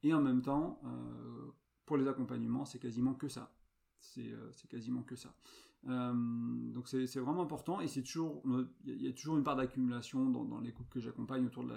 [0.02, 1.50] et en même temps, euh,
[1.84, 3.52] pour les accompagnements, c'est quasiment que ça.
[3.98, 5.34] C'est quasiment que ça.
[5.88, 6.12] Euh,
[6.72, 8.42] donc c'est vraiment important et c'est toujours
[8.84, 11.74] il y, a toujours une part d'accumulation dans, les couples que j'accompagne autour de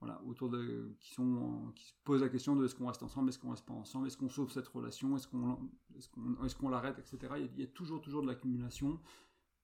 [0.00, 3.50] voilà autour de qui se posent la question de est-ce qu'on reste ensemble est-ce qu'on
[3.50, 5.70] reste pas ensemble est-ce qu'on sauve cette relation est-ce qu'on
[6.44, 8.98] est-ce qu'on l'arrête etc il y, a, toujours toujours de l'accumulation.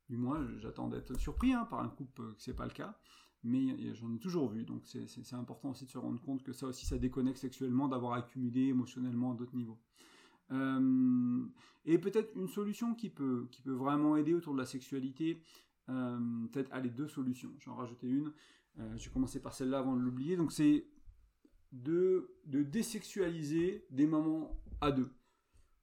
[0.08, 2.96] Du moins j'attends d'être surpris hein, par un couple que c'est pas le cas
[3.44, 6.66] mais j'en ai toujours vu, donc c'est important aussi de se rendre compte que ça
[6.66, 9.78] aussi, ça déconnecte sexuellement d'avoir accumulé émotionnellement à d'autres niveaux.
[10.50, 11.46] Euh,
[11.84, 15.40] et peut-être une solution qui peut, qui peut vraiment aider autour de la sexualité,
[15.88, 18.32] euh, peut-être, allez, deux solutions, j'en rajoutais une,
[18.78, 20.86] euh, je vais commencer par celle-là avant de l'oublier, donc c'est
[21.72, 25.10] de, de désexualiser des moments à deux.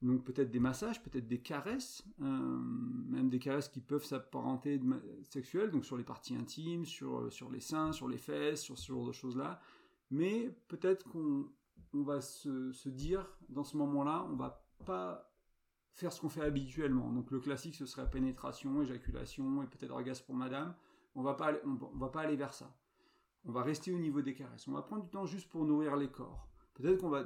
[0.02, 4.80] Donc peut-être des massages, peut-être des caresses, euh, même des caresses qui peuvent s'apparenter
[5.24, 8.92] sexuelles, donc sur les parties intimes, sur, sur les seins, sur les fesses, sur ce
[8.92, 9.60] genre de choses-là.
[10.12, 11.50] Mais peut-être qu'on
[11.94, 15.32] on va se, dire, dans ce moment-là, on va pas
[15.94, 17.12] faire ce qu'on fait habituellement.
[17.12, 20.76] Donc le classique, ce serait pénétration, éjaculation et peut-être orgasme pour madame.
[21.16, 22.76] On va pas on va pas aller vers ça.
[23.46, 24.68] On va rester au niveau des caresses.
[24.68, 26.50] On va prendre du temps juste pour nourrir les corps.
[26.74, 27.24] Peut-être qu'on va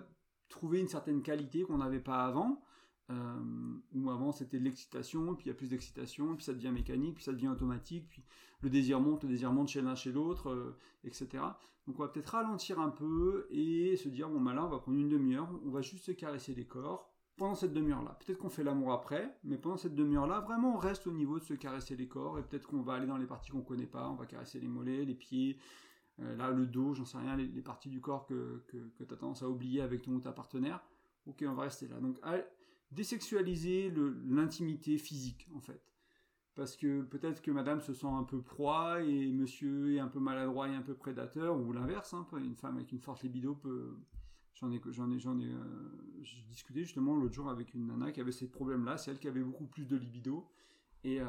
[0.50, 2.62] trouver une certaine qualité qu'on n'avait pas avant,
[3.10, 6.72] euh, où avant c'était de l'excitation, puis il y a plus d'excitation, puis ça devient
[6.72, 8.24] mécanique, puis ça devient automatique, puis
[8.62, 11.44] le désir monte, le désir monte chez l'un chez l'autre, euh, etc.
[11.88, 14.80] Donc on va peut-être ralentir un peu et se dire bon bah là on va
[14.80, 17.09] prendre une demi-heure, on va juste se caresser les corps
[17.40, 18.20] pendant cette demi-heure-là.
[18.20, 21.44] Peut-être qu'on fait l'amour après, mais pendant cette demi-heure-là, vraiment on reste au niveau de
[21.44, 24.08] se caresser les corps et peut-être qu'on va aller dans les parties qu'on connaît pas,
[24.10, 25.58] on va caresser les mollets, les pieds,
[26.22, 29.18] euh, là, le dos, j'en sais rien, les, parties du corps que, que, tu as
[29.18, 30.84] tendance à oublier avec ton ou ta partenaire.
[31.26, 32.00] Ok, on va rester là.
[32.00, 32.20] Donc,
[32.92, 33.94] désexualiser
[34.28, 35.82] l'intimité physique, en fait.
[36.56, 40.20] Parce que peut-être que madame se sent un peu proie et monsieur est un peu
[40.20, 42.14] maladroit et un peu prédateur, ou l'inverse.
[42.14, 43.98] Hein, une femme avec une forte libido peut.
[44.56, 48.20] J'en ai, j'en ai, j'en ai, euh, discuté justement l'autre jour avec une nana qui
[48.20, 48.98] avait ces problèmes-là.
[48.98, 50.50] C'est elle qui avait beaucoup plus de libido.
[51.04, 51.28] Et, euh,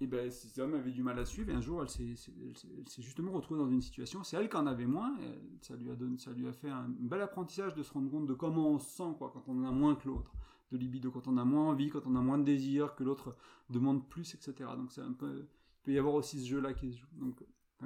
[0.00, 1.50] et ben ces hommes avaient du mal à suivre.
[1.50, 4.22] Et un jour elle s'est justement retrouvée dans une situation.
[4.22, 5.16] C'est elle qui en avait moins.
[5.62, 8.26] Ça lui a donné ça lui a fait un bel apprentissage de se rendre compte
[8.26, 10.32] de comment on se sent quoi quand on en a moins que l'autre.
[10.72, 13.36] De libido quand on a moins envie quand on a moins de désir que l'autre
[13.70, 15.46] demande plus etc donc c'est il peut
[15.86, 17.00] y avoir aussi ce jeu là qui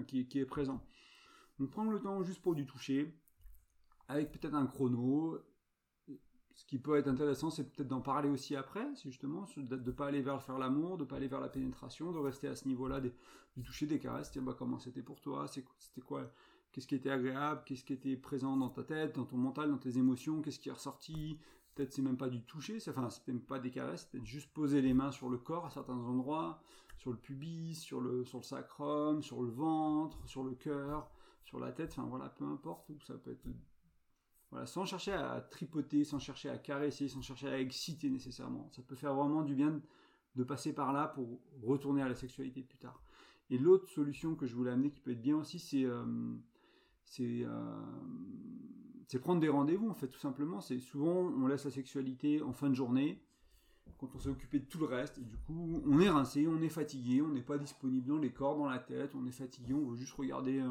[0.06, 0.82] qui, qui est présent.
[1.58, 3.14] Donc prendre le temps juste pour du toucher
[4.10, 5.38] avec peut-être un chrono.
[6.54, 10.08] Ce qui peut être intéressant, c'est peut-être d'en parler aussi après, justement de ne pas
[10.08, 12.68] aller vers faire l'amour, de ne pas aller vers la pénétration, de rester à ce
[12.68, 16.30] niveau-là, du toucher, des caresses, dire bah, comment c'était pour toi, c'était quoi,
[16.72, 19.78] qu'est-ce qui était agréable, qu'est-ce qui était présent dans ta tête, dans ton mental, dans
[19.78, 21.38] tes émotions, qu'est-ce qui est ressorti,
[21.74, 24.52] peut-être c'est même pas du toucher, enfin c'est même pas des caresses, c'est peut-être juste
[24.52, 26.60] poser les mains sur le corps à certains endroits,
[26.98, 31.10] sur le pubis, sur le, sur le sacrum, sur le ventre, sur le cœur,
[31.42, 33.46] sur la tête, enfin voilà, peu importe, ça peut être
[34.64, 38.68] sans chercher à tripoter, sans chercher à caresser, sans chercher à exciter nécessairement.
[38.72, 39.80] Ça peut faire vraiment du bien
[40.36, 43.02] de passer par là pour retourner à la sexualité plus tard.
[43.50, 46.04] Et l'autre solution que je voulais amener qui peut être bien aussi, c'est euh,
[47.20, 47.82] euh,
[49.06, 50.60] c'est prendre des rendez-vous en fait tout simplement.
[50.60, 53.20] C'est souvent on laisse la sexualité en fin de journée.
[53.98, 56.60] quand on s'est occupé de tout le reste, et du coup, on est rincé, on
[56.62, 59.74] est fatigué, on n'est pas disponible dans les corps, dans la tête, on est fatigué,
[59.74, 60.62] on veut juste regarder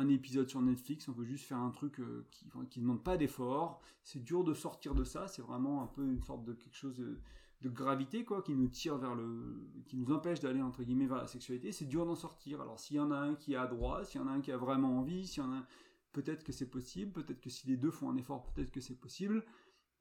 [0.00, 2.00] un, épisode sur Netflix, on veut juste faire un truc
[2.70, 3.80] qui ne demande pas d'effort.
[4.02, 6.96] C'est dur de sortir de ça, c'est vraiment un peu une sorte de quelque chose
[6.96, 9.68] de, gravité, quoi, qui nous tire vers le.
[9.86, 11.72] qui nous empêche d'aller, entre guillemets, vers la sexualité.
[11.72, 12.60] C'est dur d'en sortir.
[12.60, 14.50] Alors, s'il y en a un qui a droit, s'il y en a un qui
[14.50, 15.66] a vraiment envie, s'il y en a
[16.12, 18.98] peut-être que c'est possible, peut-être que si les deux font un effort, peut-être que c'est
[18.98, 19.44] possible.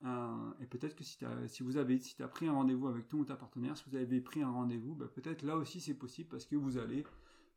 [0.05, 3.17] Euh, et peut-être que si, si vous avez si as pris un rendez-vous avec ton
[3.17, 6.29] ou ta partenaire, si vous avez pris un rendez-vous, bah, peut-être là aussi c'est possible
[6.29, 7.03] parce que vous allez,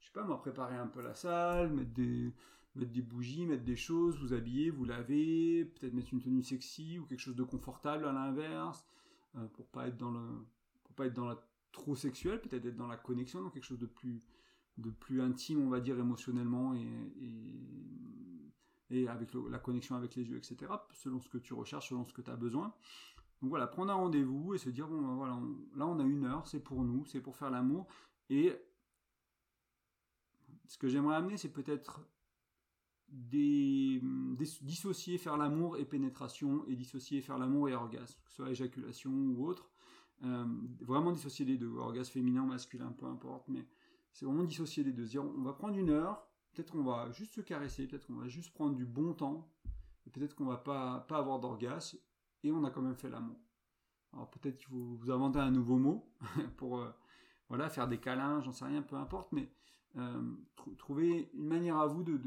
[0.03, 2.35] je sais pas moi, préparer un peu la salle, mettre des,
[2.75, 6.99] mettre des bougies, mettre des choses, vous habiller, vous laver, peut-être mettre une tenue sexy
[6.99, 8.85] ou quelque chose de confortable à l'inverse,
[9.37, 10.21] euh, pour pas être dans le,
[10.83, 11.39] pour pas être dans la
[11.71, 14.21] trop sexuel, peut-être être dans la connexion, dans quelque chose de plus,
[14.77, 16.87] de plus intime, on va dire émotionnellement et,
[18.91, 22.13] et avec la connexion avec les yeux, etc., selon ce que tu recherches, selon ce
[22.13, 22.75] que tu as besoin.
[23.41, 25.39] Donc voilà, prendre un rendez-vous et se dire, bon, ben voilà,
[25.77, 27.87] là on a une heure, c'est pour nous, c'est pour faire l'amour.
[28.29, 28.53] Et
[30.73, 32.01] ce que j'aimerais amener, c'est peut-être
[34.63, 39.11] dissocier faire l'amour et pénétration, et dissocier faire l'amour et orgasme, que ce soit éjaculation
[39.11, 39.71] ou autre.
[40.25, 40.47] Euh,
[40.81, 43.69] vraiment dissocier les deux, orgasme féminin, masculin, peu importe, mais
[44.13, 45.05] c'est vraiment dissocier les deux.
[45.05, 48.29] Dire, on va prendre une heure, peut-être qu'on va juste se caresser, peut-être qu'on va
[48.29, 49.53] juste prendre du bon temps,
[50.07, 51.99] et peut-être qu'on va pas, pas avoir d'orgasme,
[52.45, 53.39] et on a quand même fait l'amour.
[54.15, 56.11] Alors peut-être qu'il faut vous inventer un nouveau mot
[56.57, 56.91] pour euh,
[57.51, 59.53] voilà, faire des câlins, j'en sais rien, peu importe, mais
[59.97, 60.23] euh,
[60.79, 62.19] trouver une manière à vous de,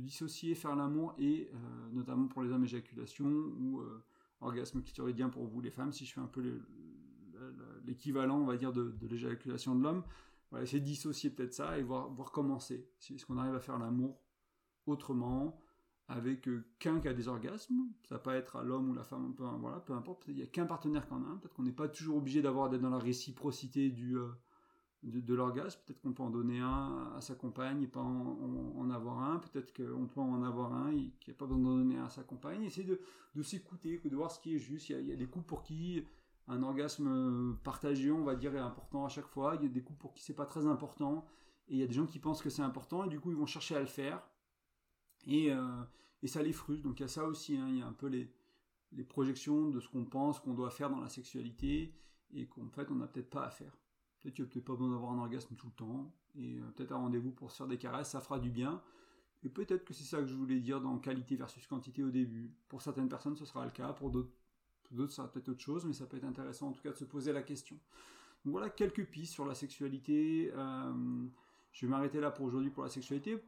[0.00, 1.56] dissocier faire l'amour et euh,
[1.92, 3.82] notamment pour les hommes éjaculation ou
[4.40, 6.62] orgasme clitoridien pour vous les femmes, si je fais un peu
[7.84, 10.02] l'équivalent, on va dire, de, l'éjaculation de l'homme,
[10.50, 12.88] voilà, essayer de dissocier peut-être ça et voir, voir comment c'est.
[13.10, 14.20] Est-ce qu'on arrive à faire l'amour
[14.86, 15.60] autrement,
[16.08, 19.04] avec euh, qu'un qui a des orgasmes, ça va pas être à l'homme ou la
[19.04, 21.62] femme, peu, voilà, peu importe, il n'y a qu'un partenaire qui en a peut-être qu'on
[21.62, 24.16] n'est pas toujours obligé d'avoir d'être dans la réciprocité du,
[25.02, 29.22] de, l'orgasme, peut-être qu'on peut en donner un à sa compagne et pas en, avoir
[29.22, 31.96] un, peut-être qu'on peut en avoir un et qu'il n'y a pas besoin d'en donner
[31.96, 33.00] un à sa compagne, essayer de,
[33.34, 36.04] de s'écouter, de voir ce qui est juste, il y a, des couples pour qui
[36.48, 39.56] un orgasme euh, partagé, on va dire, est important à chaque fois.
[39.56, 41.24] Il y a des coups pour qui c'est pas très important.
[41.68, 43.36] Et il y a des gens qui pensent que c'est important et du coup ils
[43.36, 44.20] vont chercher à le faire.
[45.26, 45.82] Et, euh,
[46.22, 46.82] et ça les frustre.
[46.82, 47.56] Donc il y a ça aussi.
[47.56, 47.68] Hein.
[47.68, 48.28] Il y a un peu les,
[48.92, 51.94] les projections de ce qu'on pense qu'on doit faire dans la sexualité
[52.32, 53.76] et qu'en fait on n'a peut-être pas à faire.
[54.22, 56.12] Peut-être a peut-être pas besoin d'avoir un orgasme tout le temps.
[56.36, 58.82] Et euh, peut-être un rendez-vous pour se faire des caresses, ça fera du bien.
[59.42, 62.50] Et peut-être que c'est ça que je voulais dire dans qualité versus quantité au début.
[62.68, 63.92] Pour certaines personnes, ce sera le cas.
[63.92, 66.90] Pour d'autres, ça va peut-être autre chose, mais ça peut être intéressant en tout cas
[66.90, 67.76] de se poser la question.
[68.44, 70.50] Donc voilà quelques pistes sur la sexualité.
[70.54, 71.26] Euh,
[71.72, 73.42] je vais m'arrêter là pour aujourd'hui pour la sexualité.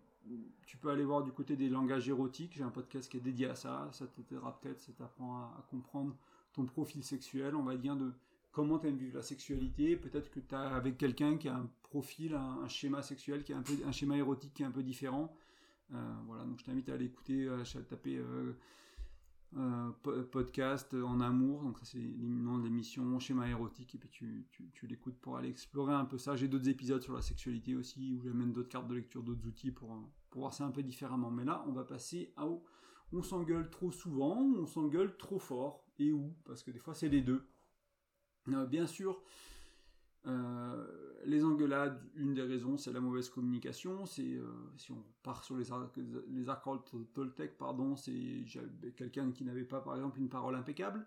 [0.67, 2.55] Tu peux aller voir du côté des langages érotiques.
[2.57, 3.89] J'ai un podcast qui est dédié à ça.
[3.93, 6.17] Ça t'aidera peut-être, ça t'apprend à, comprendre
[6.53, 8.13] ton profil sexuel, on va dire, de
[8.53, 9.97] comment tu aimes vivre la sexualité.
[9.97, 13.59] Peut-être que tu as avec quelqu'un qui a un profil, un, schéma sexuel, qui a
[13.59, 15.35] un, peu, un schéma érotique qui est un peu différent.
[15.93, 18.53] Euh, voilà, donc je t'invite à aller écouter, à taper euh,
[19.57, 19.91] euh,
[20.31, 24.87] podcast en amour, donc ça c'est le de l'émission, schéma érotique, et puis tu, tu,
[24.87, 26.37] l'écoutes pour aller explorer un peu ça.
[26.37, 29.71] J'ai d'autres épisodes sur la sexualité aussi, où j'amène d'autres cartes de lecture, d'autres outils
[29.71, 31.31] pour, pour voir ça un peu différemment.
[31.31, 32.63] Mais là, on va passer à où
[33.13, 37.11] on s'engueule trop souvent, on s'engueule trop fort, et où, parce que des fois c'est
[37.11, 37.47] les deux.
[38.49, 39.21] Euh, bien sûr,
[40.27, 40.87] euh,
[41.25, 44.07] les engueulades, une des raisons, c'est la mauvaise communication.
[44.07, 45.65] C'est euh, si on part sur les
[46.29, 46.45] les
[47.15, 48.45] Toltec, pardon, c'est
[48.97, 51.07] quelqu'un qui n'avait pas, par exemple, une parole impeccable.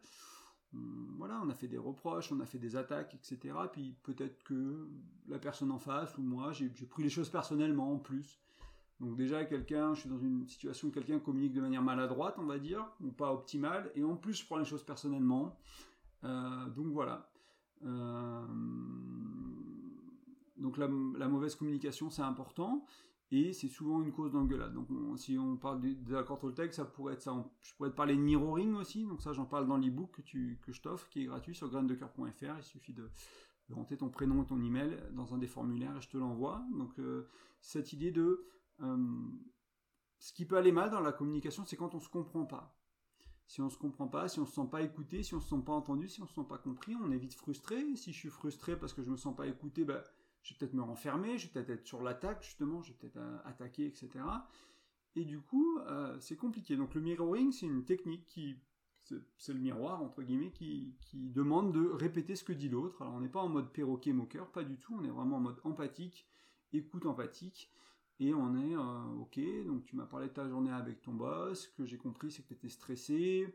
[1.17, 3.53] Voilà, on a fait des reproches, on a fait des attaques, etc.
[3.71, 4.89] Puis peut-être que
[5.29, 8.41] la personne en face ou moi, j'ai pris les choses personnellement en plus.
[8.99, 12.45] Donc déjà, quelqu'un, je suis dans une situation où quelqu'un communique de manière maladroite, on
[12.45, 15.57] va dire, ou pas optimale, et en plus, je prends les choses personnellement.
[16.25, 17.29] Euh, donc voilà.
[17.83, 18.45] Euh,
[20.57, 22.85] donc la, mauvaise communication, c'est important
[23.31, 24.73] et c'est souvent une cause d'engueulade.
[24.73, 27.45] Donc si on parle des accords Toltec, ça pourrait être ça.
[27.61, 30.71] je pourrais te parler de mirroring aussi, donc ça j'en parle dans l'ebook que, que
[30.71, 32.57] je t'offre, qui est gratuit sur graindecoeur.fr.
[32.57, 33.09] Il suffit de,
[33.71, 36.63] rentrer ton prénom et ton email dans un des formulaires et je te l'envoie.
[36.77, 37.27] Donc euh,
[37.61, 38.47] cette idée de
[40.19, 42.75] ce qui peut aller mal dans la communication, c'est quand on se comprend pas
[43.47, 45.61] si on se comprend pas, si on se sent pas écouté, si on se sent
[45.65, 47.95] pas entendu, si on se sent pas compris, on est vite frustré.
[47.95, 50.03] Si je suis frustré parce que je me sens pas écouté, bah,
[50.41, 53.17] je vais peut-être me renfermer, je vais peut-être être sur l'attaque justement, je vais peut-être
[53.17, 54.09] euh, attaquer, etc.
[55.15, 56.75] Et du coup, euh, c'est compliqué.
[56.75, 58.57] Donc le mirroring, c'est une technique qui,
[59.37, 63.03] c'est le miroir entre guillemets, qui, qui, demande de répéter ce que dit l'autre.
[63.03, 64.95] Alors on n'est pas en mode perroquet moqueur, pas du tout.
[64.99, 66.27] On est vraiment en mode empathique,
[66.73, 67.71] écoute empathique.
[68.19, 71.67] Et on est, euh, ok, donc tu m'as parlé de ta journée avec ton boss,
[71.77, 73.53] que j'ai compris c'est que tu étais stressé,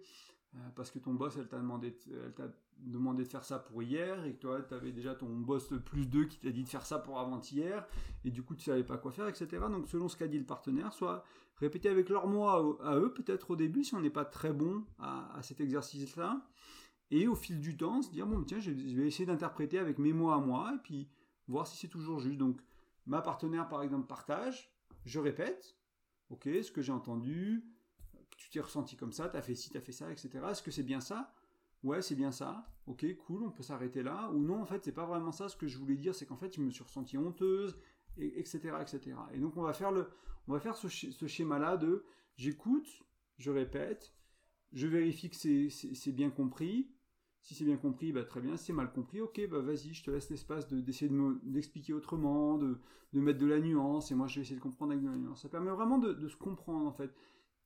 [0.75, 1.96] parce que ton boss, elle t'a demandé,
[2.37, 5.73] t'a demandé de faire ça pour hier, et que toi, tu avais déjà ton boss
[5.85, 7.87] plus 2 qui t'a dit de faire ça pour avant-hier,
[8.25, 9.49] et du coup, tu savais pas quoi faire, etc.
[9.70, 11.25] Donc, selon ce qu'a dit le partenaire, soit
[11.57, 14.85] répéter avec leur moi à eux, peut-être au début, si on n'est pas très bon
[14.99, 16.46] à, cet exercice-là,
[17.11, 20.12] et au fil du temps, se dire, bon, tiens, je vais essayer d'interpréter avec mes
[20.12, 21.09] mots à moi, et puis
[21.49, 22.38] voir si c'est toujours juste.
[22.38, 22.61] Donc,
[23.07, 24.73] ma partenaire, par exemple, partage,
[25.05, 25.77] je répète,
[26.31, 27.65] ok, ce que j'ai entendu,
[28.37, 30.31] tu t'es ressenti comme ça, t'as fait ci, t'as fait ça, etc.
[30.51, 31.35] Est-ce que c'est bien ça?
[31.83, 32.67] Ouais, c'est bien ça.
[32.87, 34.31] Ok, cool, on peut s'arrêter là.
[34.31, 35.49] Ou non, en fait, c'est pas vraiment ça.
[35.49, 37.79] Ce que je voulais dire, c'est qu'en fait, je me suis ressenti honteuse,
[38.19, 39.17] etc., etc.
[39.33, 40.11] Et donc, on va faire le,
[40.49, 42.05] on va faire ce, schéma-là de
[42.37, 42.89] j'écoute,
[43.39, 44.13] je répète,
[44.73, 46.91] je vérifie que c'est bien compris.
[47.40, 48.57] Si c'est bien compris, bah, très bien.
[48.57, 52.59] Si c'est mal compris, ok, bah, vas-y, je te laisse l'espace d'essayer de, d'expliquer autrement,
[52.59, 52.79] de,
[53.12, 55.42] mettre de la nuance, et moi je vais essayer de comprendre avec de la nuance.
[55.42, 57.14] Ça permet vraiment de, se comprendre en fait.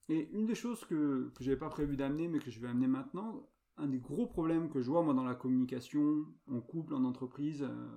[0.09, 2.87] Et une des choses que, que j'avais pas prévu d'amener, mais que je vais amener
[2.87, 7.05] maintenant, un des gros problèmes que je vois moi dans la communication, en couple, en
[7.05, 7.89] entreprise, euh,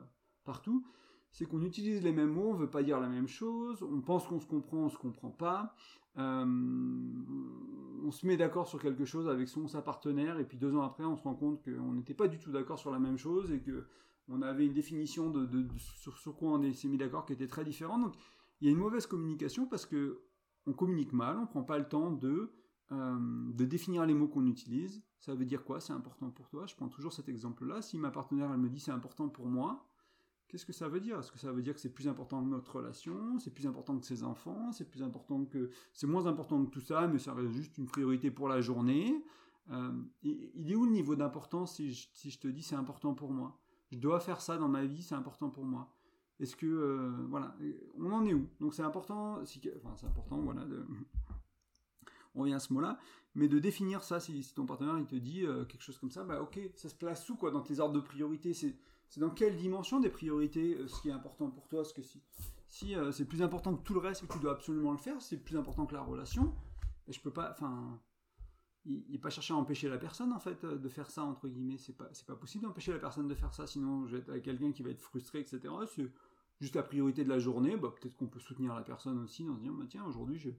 [0.43, 0.85] partout,
[1.31, 4.25] c'est qu'on utilise les mêmes mots, on veut pas dire la même chose, on pense
[4.25, 5.75] qu'on se comprend, on se comprend pas,
[6.17, 10.81] on se met d'accord sur quelque chose avec son sa partenaire, et puis deux ans
[10.81, 13.51] après, on se rend compte qu'on n'était pas du tout d'accord sur la même chose
[13.51, 13.85] et que
[14.29, 18.01] on avait une définition de, sur, quoi on s'est mis d'accord qui était très différente.
[18.01, 18.13] Donc
[18.59, 20.21] il y a une mauvaise communication parce que
[20.65, 22.51] on communique mal, on prend pas le temps de
[22.91, 23.17] euh,
[23.53, 25.03] de définir les mots qu'on utilise.
[25.19, 25.79] Ça veut dire quoi?
[25.79, 26.65] C'est important pour toi?
[26.65, 27.81] Je prends toujours cet exemple-là.
[27.81, 29.86] Si ma partenaire elle me dit c'est important pour moi,
[30.47, 31.19] qu'est-ce que ça veut dire?
[31.19, 33.39] Est-ce que ça veut dire que c'est plus important que notre relation?
[33.39, 34.71] C'est plus important que ses enfants?
[34.71, 37.87] C'est plus important que c'est moins important que tout ça, mais ça reste juste une
[37.87, 39.23] priorité pour la journée?
[39.71, 39.91] Euh,
[40.23, 43.59] il est où le niveau d'importance si je, te dis c'est important pour moi?
[43.91, 45.93] Je dois faire ça dans ma vie, c'est important pour moi.
[46.39, 47.55] Est-ce que euh, voilà,
[47.97, 48.47] on en est où?
[48.59, 50.85] Donc c'est important, enfin c'est important, voilà, de,
[52.35, 52.99] on revient à ce mot-là,
[53.35, 56.23] mais de définir ça, si, ton partenaire il te dit euh, quelque chose comme ça,
[56.23, 58.53] bah ok, ça se place où quoi dans tes ordres de priorité?
[59.15, 62.21] Dans quelle dimension des priorités euh, ce qui est important pour toi Ce que si
[62.69, 64.97] si euh, c'est plus important que tout le reste et que tu dois absolument le
[64.97, 66.53] faire, c'est plus important que la relation.
[67.07, 67.99] Et je peux pas, enfin,
[68.85, 71.77] il n'est pas chercher à empêcher la personne en fait de faire ça entre guillemets.
[71.77, 74.29] C'est pas c'est pas possible d'empêcher la personne de faire ça, sinon je vais être
[74.29, 75.73] avec quelqu'un qui va être frustré, etc.
[75.87, 76.11] C'est
[76.59, 77.77] juste la priorité de la journée.
[77.77, 80.49] Bah, peut-être qu'on peut soutenir la personne aussi en se disant bah, tiens aujourd'hui je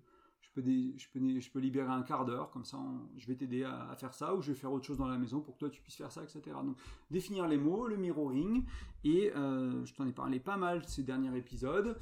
[0.42, 2.78] je peux, libérer un quart d'heure, comme ça
[3.16, 5.40] je vais t'aider à, faire ça, ou je vais faire autre chose dans la maison
[5.40, 6.40] pour que toi tu puisses faire ça, etc.
[6.64, 6.76] Donc
[7.10, 8.64] définir les mots, le mirroring,
[9.04, 11.96] et euh, je t'en ai parlé pas mal ces derniers épisodes,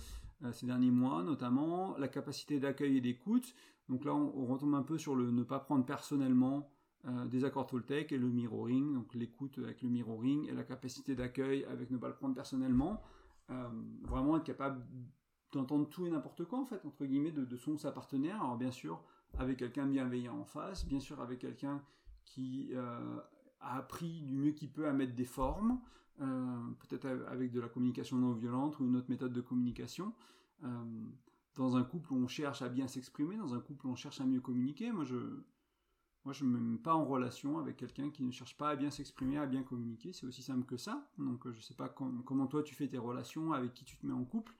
[0.45, 3.55] euh, ces derniers mois notamment, la capacité d'accueil et d'écoute.
[3.89, 6.71] Donc là on, retombe un peu sur le ne pas prendre personnellement
[7.07, 11.15] euh, des accords Toltec et le mirroring, donc l'écoute avec le mirroring et la capacité
[11.15, 13.03] d'accueil avec ne pas le prendre personnellement.
[14.03, 14.83] vraiment être capable
[15.57, 18.37] d'entendre tout et n'importe quoi, en fait, entre guillemets, de, son sa partenaire.
[18.37, 19.03] Alors, bien sûr,
[19.39, 21.83] avec quelqu'un bienveillant en face, bien sûr, avec quelqu'un
[22.25, 23.19] qui euh,
[23.61, 25.81] a appris du mieux qu'il peut à mettre des formes,
[26.21, 30.15] euh, peut-être avec de la communication non violente ou une autre méthode de communication.
[30.65, 30.69] Euh,
[31.57, 34.41] dans un couple on cherche à bien s'exprimer, dans un couple on cherche à mieux
[34.41, 35.17] communiquer, moi je
[36.25, 38.91] moi je me mets pas en relation avec quelqu'un qui ne cherche pas à bien
[38.91, 41.09] s'exprimer, à bien communiquer, c'est aussi simple que ça.
[41.19, 44.13] Donc je sais pas comment toi tu fais tes relations, avec qui tu te mets
[44.13, 44.53] en couple,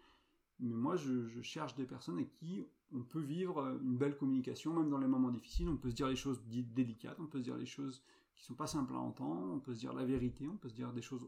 [0.61, 4.91] mais moi, je, cherche des personnes avec qui on peut vivre une belle communication, même
[4.91, 5.69] dans les moments difficiles.
[5.69, 8.03] On peut se dire les choses délicates, on peut se dire les choses
[8.35, 10.75] qui sont pas simples à entendre, on peut se dire la vérité, on peut se
[10.75, 11.27] dire des choses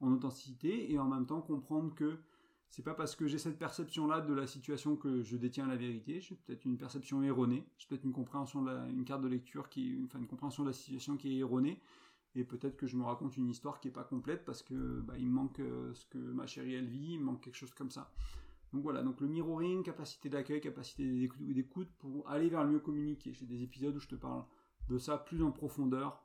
[0.00, 2.18] en authenticité et en même temps comprendre que
[2.70, 6.20] c'est pas parce que j'ai cette perception-là de la situation que je détiens la vérité.
[6.20, 7.66] J'ai peut-être une perception erronée.
[7.78, 10.74] J'ai peut-être une compréhension de une carte de lecture qui, enfin une compréhension de la
[10.74, 11.80] situation qui est erronée.
[12.34, 15.14] Et peut-être que je me raconte une histoire qui est pas complète parce que bah,
[15.18, 17.72] il me manque euh, ce que ma chérie elle vit, il me manque quelque chose
[17.72, 18.12] comme ça.
[18.72, 23.32] Donc voilà, donc le mirroring, capacité d'accueil, capacité d'écoute pour aller vers le mieux communiquer.
[23.32, 24.44] J'ai des épisodes où je te parle
[24.88, 26.22] de ça plus en profondeur,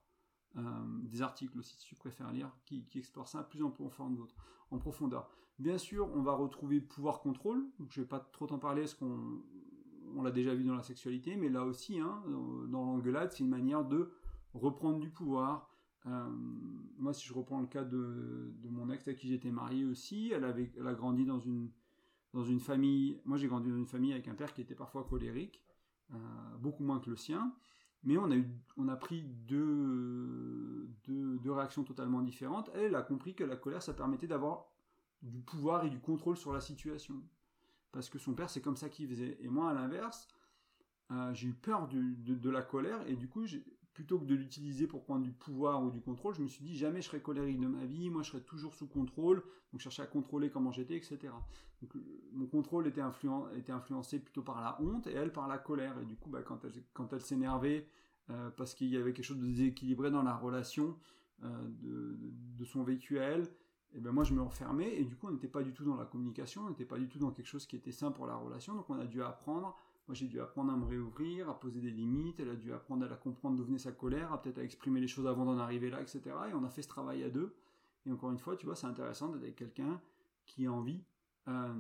[0.58, 0.62] euh,
[1.04, 4.28] des articles aussi si tu préfères lire, qui, explorent ça plus en profondeur,
[4.72, 5.30] en profondeur.
[5.60, 9.42] Bien sûr, on va retrouver pouvoir-contrôle, donc je vais pas trop t'en parler parce qu'on
[10.16, 12.24] on, l'a déjà vu dans la sexualité, mais là aussi, hein,
[12.68, 14.12] dans l'engueulade, c'est une manière de
[14.54, 15.70] reprendre du pouvoir.
[16.06, 16.30] Euh,
[16.98, 20.44] moi, si je reprends le cas de, mon ex à qui j'étais marié aussi, elle,
[20.44, 21.70] avait, elle a grandi dans une
[22.34, 25.04] dans une famille, moi j'ai grandi dans une famille avec un père qui était parfois
[25.04, 25.64] colérique,
[26.14, 26.18] euh,
[26.60, 27.54] beaucoup moins que le sien,
[28.04, 32.70] mais on a, eu, on a pris deux, deux, réactions totalement différentes.
[32.74, 34.66] Elle, a compris que la colère, ça permettait d'avoir
[35.22, 37.24] du pouvoir et du contrôle sur la situation.
[37.94, 39.38] Parce que son père, c'est comme ça qu'il faisait.
[39.40, 40.28] Et moi, à l'inverse,
[41.12, 43.46] euh, j'ai eu peur de, de, la colère, et du coup,
[43.94, 46.76] plutôt que de l'utiliser pour prendre du pouvoir ou du contrôle, je me suis dit
[46.76, 49.84] jamais je serai colérique de ma vie, moi je serai toujours sous contrôle, donc je
[49.84, 51.20] cherchais à contrôler comment j'étais, etc.
[51.82, 51.94] Donc
[52.32, 56.00] mon contrôle était, influencé plutôt par la honte et elle par la colère.
[56.02, 57.88] Et du coup, bah, quand elle, s'énervait,
[58.58, 60.98] parce qu'il y avait quelque chose de déséquilibré dans la relation
[61.42, 62.18] de,
[62.58, 63.48] de, son vécu à elle,
[63.96, 65.96] et ben moi je me renfermais et du coup on n'était pas du tout dans
[65.96, 68.36] la communication, on n'était pas du tout dans quelque chose qui était sain pour la
[68.36, 71.80] relation, donc on a dû apprendre, moi j'ai dû apprendre à me réouvrir, à poser
[71.80, 74.60] des limites, elle a dû apprendre à la comprendre d'où venait sa colère, à peut-être
[74.60, 76.22] à exprimer les choses avant d'en arriver là, etc.
[76.50, 77.56] Et on a fait ce travail à deux.
[78.06, 80.02] Et encore une fois, tu vois, c'est intéressant d'être avec quelqu'un
[80.46, 81.04] qui a envie
[81.48, 81.74] euh,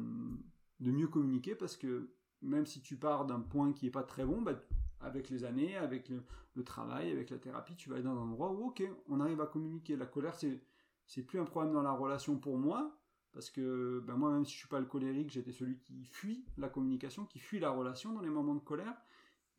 [0.79, 2.09] de mieux communiquer parce que
[2.41, 4.53] même si tu pars d'un point qui est pas très bon, bah,
[5.01, 8.51] avec les années, avec le, travail, avec la thérapie, tu vas aller dans un endroit
[8.51, 9.95] où, ok, on arrive à communiquer.
[9.97, 10.62] La colère, c'est
[11.05, 12.95] c'est plus un problème dans la relation pour moi,
[13.34, 16.46] parce que ben moi, même si je suis pas le colérique, j'étais celui qui fuit
[16.58, 18.96] la communication, qui fuit la relation dans les moments de colère.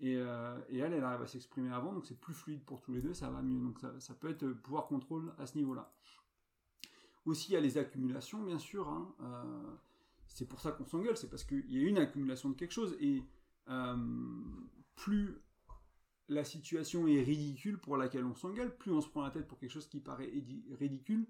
[0.00, 2.92] Et, euh, et elle, elle arrive à s'exprimer avant, donc c'est plus fluide pour tous
[2.92, 3.60] les deux, ça va mieux.
[3.60, 5.92] Donc ça, ça peut être pouvoir contrôle à ce niveau-là.
[7.26, 8.88] Aussi, il y a les accumulations, bien sûr.
[8.88, 9.14] Hein.
[9.20, 9.76] Euh,
[10.26, 12.96] c'est pour ça qu'on s'engueule, c'est parce qu'il y a une accumulation de quelque chose.
[13.00, 13.22] Et
[13.68, 13.96] euh,
[14.96, 15.36] plus
[16.28, 19.58] la situation est ridicule pour laquelle on s'engueule, plus on se prend la tête pour
[19.58, 20.30] quelque chose qui paraît
[20.78, 21.26] ridicule,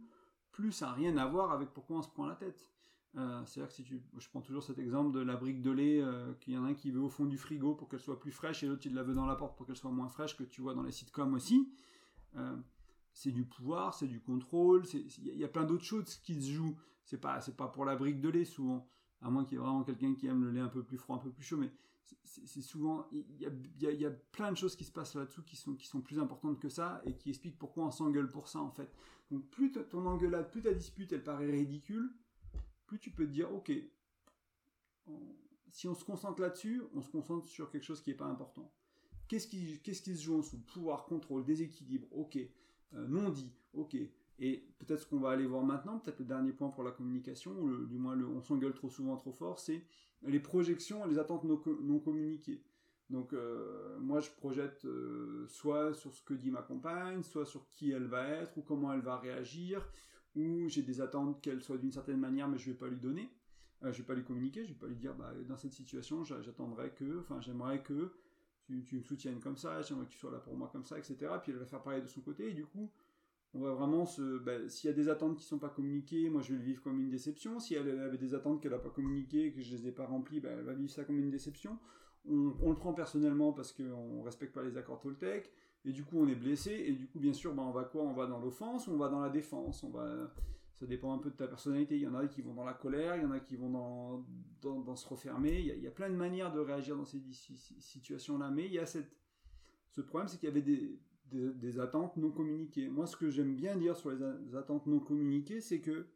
[0.54, 2.70] plus ça n'a rien à voir avec pourquoi on se prend la tête.
[3.16, 6.00] Euh, C'est-à-dire que si tu, je prends toujours cet exemple de la brique de lait,
[6.00, 8.18] euh, qu'il y en a un qui veut au fond du frigo pour qu'elle soit
[8.18, 10.36] plus fraîche et l'autre il la veut dans la porte pour qu'elle soit moins fraîche,
[10.36, 11.72] que tu vois dans les sitcoms aussi.
[12.36, 12.56] Euh,
[13.12, 16.76] c'est du pouvoir, c'est du contrôle, il y, a plein d'autres choses qui se jouent.
[17.04, 18.88] C'est pas, pas pour la brique de lait souvent,
[19.20, 21.14] à moins qu'il y ait vraiment quelqu'un qui aime le lait un peu plus froid,
[21.14, 21.70] un peu plus chaud, mais
[22.24, 23.40] c'est souvent il
[23.80, 26.60] y a, plein de choses qui se passent là-dessous qui sont qui sont plus importantes
[26.60, 28.90] que ça et qui expliquent pourquoi on s'engueule pour ça en fait.
[29.30, 32.12] Donc plus ton engueulade, plus ta dispute elle paraît ridicule,
[32.86, 33.72] plus tu peux te dire ok,
[35.70, 38.72] si on se concentre là-dessus, on se concentre sur quelque chose qui n'est pas important.
[39.28, 40.58] Qu'est-ce qui qu'est-ce qui se joue en dessous?
[40.58, 42.38] Pouvoir, contrôle, déséquilibre, ok.
[42.94, 43.96] Euh, non dit, ok.
[44.38, 47.52] Et peut-être ce qu'on va aller voir maintenant, peut-être le dernier point pour la communication,
[47.52, 49.82] ou du moins on s'engueule trop souvent, trop fort, c'est
[50.22, 52.62] les projections et les attentes non, communiquées.
[53.10, 57.70] Donc euh, moi je projette euh, soit sur ce que dit ma compagne, soit sur
[57.70, 59.86] qui elle va être, ou comment elle va réagir,
[60.34, 63.30] ou j'ai des attentes qu'elle soit d'une certaine manière mais je vais pas lui donner,
[63.84, 66.24] euh, je vais pas lui communiquer, je vais pas lui dire bah, dans cette situation
[66.24, 68.14] j'attendrai que, enfin j'aimerais que
[68.62, 70.98] tu, tu, me soutiennes comme ça, j'aimerais que tu sois là pour moi comme ça,
[70.98, 71.16] etc.
[71.42, 72.90] Puis elle va faire pareil de son côté, et du coup
[73.54, 74.38] on va vraiment se.
[74.38, 76.82] Ben, s'il y a des attentes qui sont pas communiquées, moi je vais le vivre
[76.82, 77.60] comme une déception.
[77.60, 80.40] Si elle avait des attentes qu'elle n'a pas communiquées, que je les ai pas remplies,
[80.40, 81.78] ben, elle va vivre ça comme une déception.
[82.26, 85.52] On, le prend personnellement parce qu'on respecte pas les accords Toltec,
[85.84, 88.02] et du coup on est blessé, et du coup bien sûr ben, on va quoi?
[88.02, 89.84] On va dans l'offense ou on va dans la défense?
[89.84, 90.32] On va...
[90.72, 91.94] Ça dépend un peu de ta personnalité.
[91.94, 93.70] Il y en a qui vont dans la colère, il y en a qui vont
[93.70, 94.24] dans,
[94.82, 95.60] dans, se refermer.
[95.60, 97.20] Il y, a, il y, a, plein de manières de réagir dans ces
[97.78, 99.16] situations-là, mais il y a cette,
[99.90, 100.98] ce problème, c'est qu'il y avait des,
[101.32, 102.88] des, attentes non communiquées.
[102.88, 106.06] Moi, ce que j'aime bien dire sur les attentes non communiquées, c'est que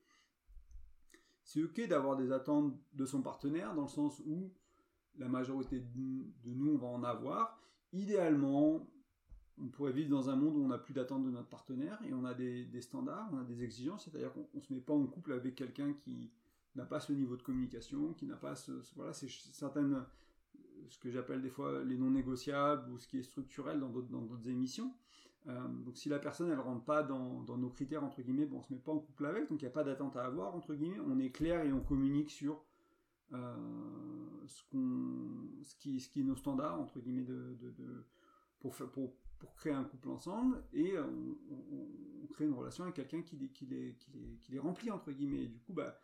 [1.42, 4.53] c'est ok d'avoir des attentes de son partenaire, dans le sens où
[5.18, 7.59] la majorité de nous, on va en avoir.
[7.92, 8.87] Idéalement,
[9.61, 12.12] on pourrait vivre dans un monde où on n'a plus d'attentes de notre partenaire et
[12.12, 15.07] on a des, standards, on a des exigences, c'est-à-dire qu'on ne se met pas en
[15.07, 16.31] couple avec quelqu'un qui
[16.77, 20.05] n'a pas ce niveau de communication, qui n'a pas ce, voilà, c'est certaines
[20.88, 24.49] ce que j'appelle des fois les non négociables ou ce qui est structurel dans d'autres
[24.49, 24.95] émissions.
[25.47, 28.62] Euh, donc si la personne elle rentre pas dans, nos critères entre guillemets, bon on
[28.62, 30.75] se met pas en couple avec, donc il n'y a pas d'attente à avoir entre
[30.75, 32.64] guillemets, on est clair et on communique sur
[33.33, 33.57] euh,
[34.47, 34.62] ce,
[35.62, 37.57] ce, qui, ce qui est nos standards entre guillemets de,
[38.61, 43.37] pour, pour, pour, créer un couple ensemble et on, crée une relation avec quelqu'un qui,
[43.51, 45.45] qui, les, qui, les, qui les remplit entre guillemets.
[45.45, 45.99] Et du coup bah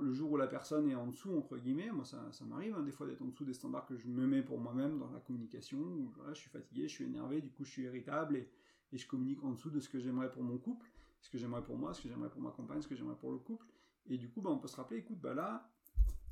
[0.00, 2.92] le jour où la personne est en dessous, entre guillemets, moi ça, m'arrive hein, des
[2.92, 5.78] fois d'être en dessous des standards que je me mets pour moi-même dans la communication,
[5.78, 8.48] où je suis fatigué, je suis énervé, du coup je suis irritable et,
[8.92, 10.86] je communique en dessous de ce que j'aimerais pour mon couple,
[11.22, 13.30] ce que j'aimerais pour moi, ce que j'aimerais pour ma compagne, ce que j'aimerais pour
[13.30, 13.64] le couple.
[14.06, 15.66] Et du coup, bah, on peut se rappeler, écoute, bah là,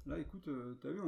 [0.05, 1.01] là, écoute, euh, t'as vu,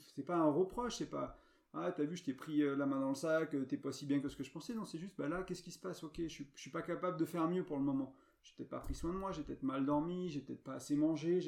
[0.00, 1.38] c'est pas un reproche, c'est pas,
[1.74, 3.92] ah, t'as vu, je t'ai pris euh, la main dans le sac, euh, t'es pas
[3.92, 5.78] si bien que ce que je pensais, non, c'est juste, bah là, qu'est-ce qui se
[5.78, 8.12] passe, ok, je, je suis pas capable de faire mieux pour le moment
[8.44, 10.94] j'ai peut-être pas pris soin de moi, j'ai peut-être mal dormi, j'ai peut-être pas assez
[10.94, 11.40] mangé,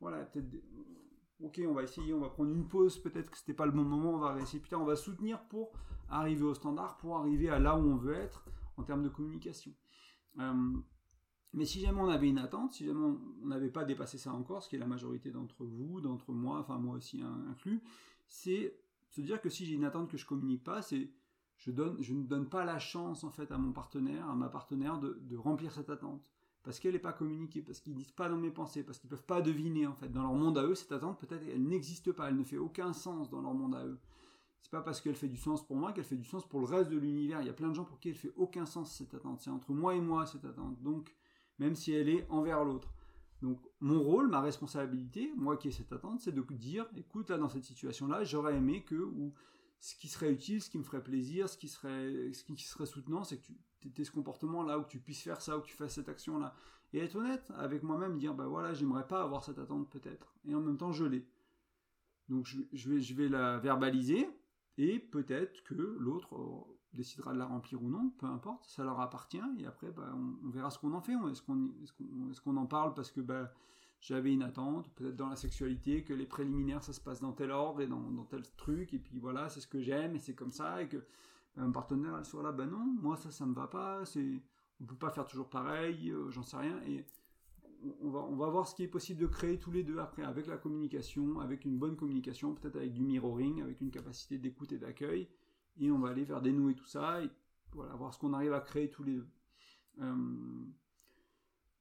[0.00, 0.48] voilà, peut-être,
[1.42, 3.84] ok, on va essayer, on va prendre une pause, peut-être que c'était pas le bon
[3.84, 5.72] moment, on va essayer, putain, on va soutenir pour
[6.08, 8.44] arriver au standard, pour arriver à là où on veut être
[8.76, 9.72] en termes de communication.
[11.52, 13.04] Mais si jamais on avait une attente, si jamais
[13.42, 16.58] on n'avait pas dépassé ça encore, ce qui est la majorité d'entre vous, d'entre moi,
[16.58, 17.82] enfin moi aussi inclus,
[18.28, 18.76] c'est
[19.08, 21.10] se dire que si j'ai une attente que je communique pas, c'est
[21.56, 24.48] je, donne, je ne donne pas la chance en fait à mon partenaire, à ma
[24.48, 26.30] partenaire de remplir cette attente
[26.62, 29.24] parce qu'elle n'est pas communiquée, parce qu'ils disent pas dans mes pensées, parce qu'ils peuvent
[29.24, 30.08] pas deviner en fait.
[30.08, 32.92] Dans leur monde à eux, cette attente peut-être elle n'existe pas, elle ne fait aucun
[32.92, 33.98] sens dans leur monde à eux.
[34.62, 36.66] C'est pas parce qu'elle fait du sens pour moi qu'elle fait du sens pour le
[36.66, 37.40] reste de l'univers.
[37.40, 39.40] Il y a plein de gens pour qui elle fait aucun sens cette attente.
[39.40, 40.80] C'est entre moi et moi cette attente.
[40.82, 41.14] Donc
[41.58, 42.92] même si elle est envers l'autre.
[43.42, 47.38] Donc mon rôle, ma responsabilité, moi qui ai cette attente, c'est de dire, écoute là
[47.38, 49.32] dans cette situation-là, j'aurais aimé que ou
[49.80, 52.84] ce qui serait utile, ce qui me ferait plaisir, ce qui serait, ce qui serait
[52.84, 53.54] soutenant, c'est que tu
[53.88, 56.54] aies ce comportement-là, ou que tu puisses faire ça, ou que tu fasses cette action-là.
[56.92, 60.34] Et être honnête avec moi-même, dire, bah voilà, j'aimerais pas avoir cette attente peut-être.
[60.46, 61.26] Et en même temps, je l'ai.
[62.28, 64.28] Donc je, vais, je vais la verbaliser,
[64.78, 69.00] et peut-être que l'autre euh, décidera de la remplir ou non, peu importe, ça leur
[69.00, 71.14] appartient, et après, bah, on, verra ce qu'on en fait.
[71.30, 73.52] Est-ce qu'on est en parle parce que bah,
[74.00, 77.50] j'avais une attente, peut-être dans la sexualité, que les préliminaires, ça se passe dans tel
[77.50, 80.50] ordre et dans, tel truc, et puis voilà, c'est ce que j'aime, et c'est comme
[80.50, 81.04] ça, et que
[81.56, 84.42] un partenaire, elle soit là, ben non, moi ça, ça me va pas, c'est,
[84.80, 87.04] on peut pas faire toujours pareil, euh, j'en sais rien, et
[88.02, 90.22] on va, on va voir ce qui est possible de créer tous les deux après,
[90.22, 94.72] avec la communication, avec une bonne communication, peut-être avec du mirroring, avec une capacité d'écoute
[94.72, 95.28] et d'accueil,
[95.78, 97.30] et on va aller vers dénouer tout ça, et
[97.72, 99.28] voilà, voir ce qu'on arrive à créer tous les deux.
[100.00, 100.14] Euh,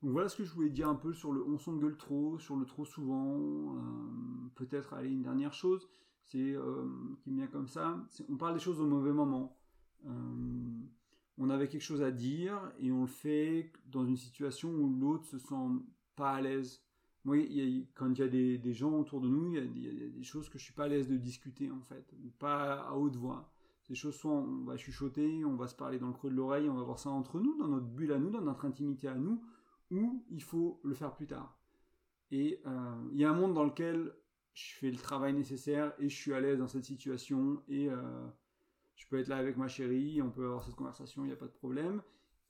[0.01, 2.55] donc voilà ce que je voulais dire un peu sur le on s'engueule trop, sur
[2.55, 3.75] le trop souvent.
[3.75, 5.89] Euh, peut-être aller une dernière chose,
[6.23, 6.87] c'est euh,
[7.21, 7.97] qui me vient comme ça.
[8.29, 9.58] On parle des choses au mauvais moment.
[10.05, 10.79] Euh,
[11.37, 15.25] on avait quelque chose à dire et on le fait dans une situation où l'autre
[15.25, 15.55] se sent
[16.15, 16.83] pas à l'aise.
[17.25, 17.37] Moi,
[17.93, 20.57] quand il y a des, gens autour de nous, il y, a, des choses que
[20.57, 23.51] je suis pas à l'aise de discuter en fait, pas à haute voix.
[23.83, 26.69] Ces choses soit on va chuchoter, on va se parler dans le creux de l'oreille,
[26.69, 29.15] on va voir ça entre nous, dans notre bulle à nous, dans notre intimité à
[29.15, 29.41] nous,
[29.91, 31.57] ou il faut le faire plus tard.
[32.31, 34.13] Et euh, il y a un monde dans lequel
[34.53, 38.27] je fais le travail nécessaire et je suis à l'aise dans cette situation et euh,
[38.99, 41.37] je peux être là avec ma chérie, on peut avoir cette conversation, il n'y a
[41.37, 42.01] pas de problème.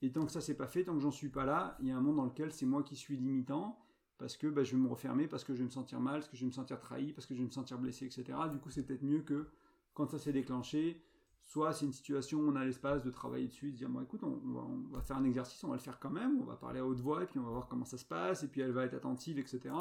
[0.01, 1.91] Et tant que ça s'est pas fait, tant que j'en suis pas là, il y
[1.91, 3.79] a un monde dans lequel c'est moi qui suis limitant
[4.17, 6.27] parce que bah, je vais me refermer, parce que je vais me sentir mal, parce
[6.27, 8.37] que je vais me sentir trahi, parce que je vais me sentir blessé, etc.
[8.51, 9.47] Du coup, c'est peut-être mieux que
[9.93, 11.01] quand ça s'est déclenché,
[11.49, 14.21] Soit c'est une situation où on a l'espace de travailler dessus, de dire bon écoute,
[14.23, 14.39] on,
[14.91, 16.99] va, faire un exercice, on va le faire quand même, on va parler à haute
[16.99, 18.93] voix et puis on va voir comment ça se passe et puis elle va être
[18.93, 19.73] attentive, etc.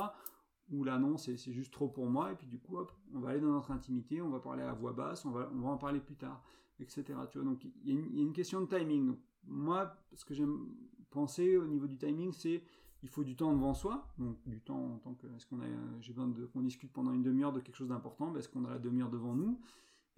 [0.71, 2.77] Ou là non, c'est juste trop pour moi et puis du coup
[3.15, 5.79] on va aller dans notre intimité, on va parler à voix basse, on va, en
[5.79, 6.43] parler plus tard,
[6.79, 7.05] etc.
[7.31, 9.17] Tu vois, donc il y, a une question de timing.
[9.47, 10.69] moi, ce que j'aime
[11.11, 12.63] penser au niveau du timing, c'est
[13.03, 15.65] il faut du temps devant soi, donc du temps en tant que est-ce qu'on a
[16.01, 18.65] j'ai besoin de qu'on discute pendant une demi-heure de quelque chose d'important, ben, est-ce qu'on
[18.65, 19.59] a la demi-heure devant nous?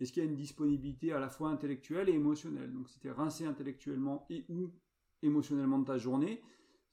[0.01, 2.73] Est-ce qu'il y a une disponibilité à la fois intellectuelle et émotionnelle?
[2.73, 4.71] Donc, es rincé intellectuellement et ou
[5.23, 6.41] émotionnellement de ta journée,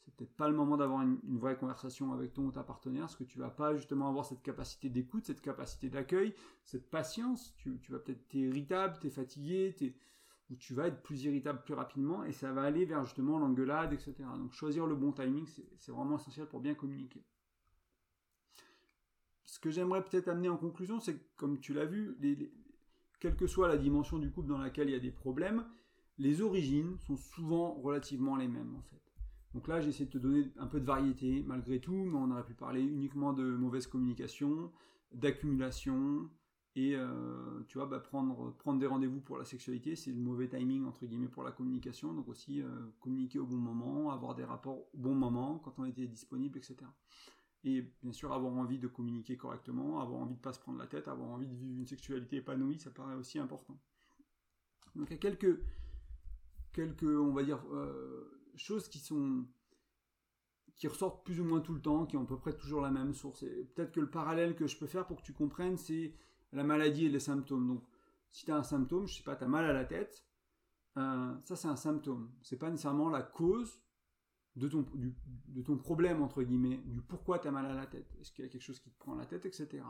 [0.07, 3.17] c'est peut-être pas le moment d'avoir une, vraie conversation avec ton ou ta partenaire, parce
[3.17, 6.33] que tu vas pas justement avoir cette capacité d'écoute, cette capacité d'accueil,
[6.63, 7.53] cette patience.
[7.57, 9.75] Tu, vas peut-être être irritable, tu es fatigué,
[10.49, 13.91] ou tu vas être plus irritable plus rapidement, et ça va aller vers justement l'engueulade,
[13.91, 14.15] etc.
[14.37, 15.45] Donc choisir le bon timing,
[15.77, 17.21] c'est vraiment essentiel pour bien communiquer.
[19.43, 22.17] Ce que j'aimerais peut-être amener en conclusion, c'est que, comme tu l'as vu,
[23.19, 25.65] quelle que soit la dimension du couple dans laquelle il y a des problèmes,
[26.17, 29.06] les origines sont souvent relativement les mêmes en fait.
[29.57, 32.45] Donc là, j'essaie de te donner un peu de variété malgré tout, mais on aurait
[32.45, 34.71] pu parler uniquement de mauvaise communication,
[35.11, 36.29] d'accumulation,
[36.75, 40.47] et euh, tu vois, bah, prendre, prendre des rendez-vous pour la sexualité, c'est le mauvais
[40.47, 42.67] timing entre guillemets pour la communication, donc aussi euh,
[42.99, 46.75] communiquer au bon moment, avoir des rapports au bon moment, quand on était disponible, etc.
[47.63, 50.85] Et bien sûr, avoir envie de communiquer correctement, avoir envie de pas se prendre la
[50.85, 53.81] tête, avoir envie de vivre une sexualité épanouie, ça paraît aussi important.
[54.95, 55.59] Donc il y a quelques,
[56.73, 59.45] quelques on va dire, euh, choses qui sont
[60.75, 62.91] qui ressortent plus ou moins tout le temps, qui ont à peu près toujours la
[62.91, 63.39] même source.
[63.39, 66.13] peut-être que le parallèle que je peux faire pour que tu comprennes, c'est
[66.53, 67.67] la maladie et les symptômes.
[67.67, 67.83] Donc,
[68.31, 70.23] si tu as un symptôme, je sais pas, tu as mal à la tête,
[70.97, 72.31] euh, ça c'est un symptôme.
[72.43, 73.81] C'est pas nécessairement la cause
[74.55, 74.85] de ton,
[75.47, 78.45] de ton problème, entre guillemets, du pourquoi tu as mal à la tête, est-ce qu'il
[78.45, 79.83] y a quelque chose qui te prend la tête, etc.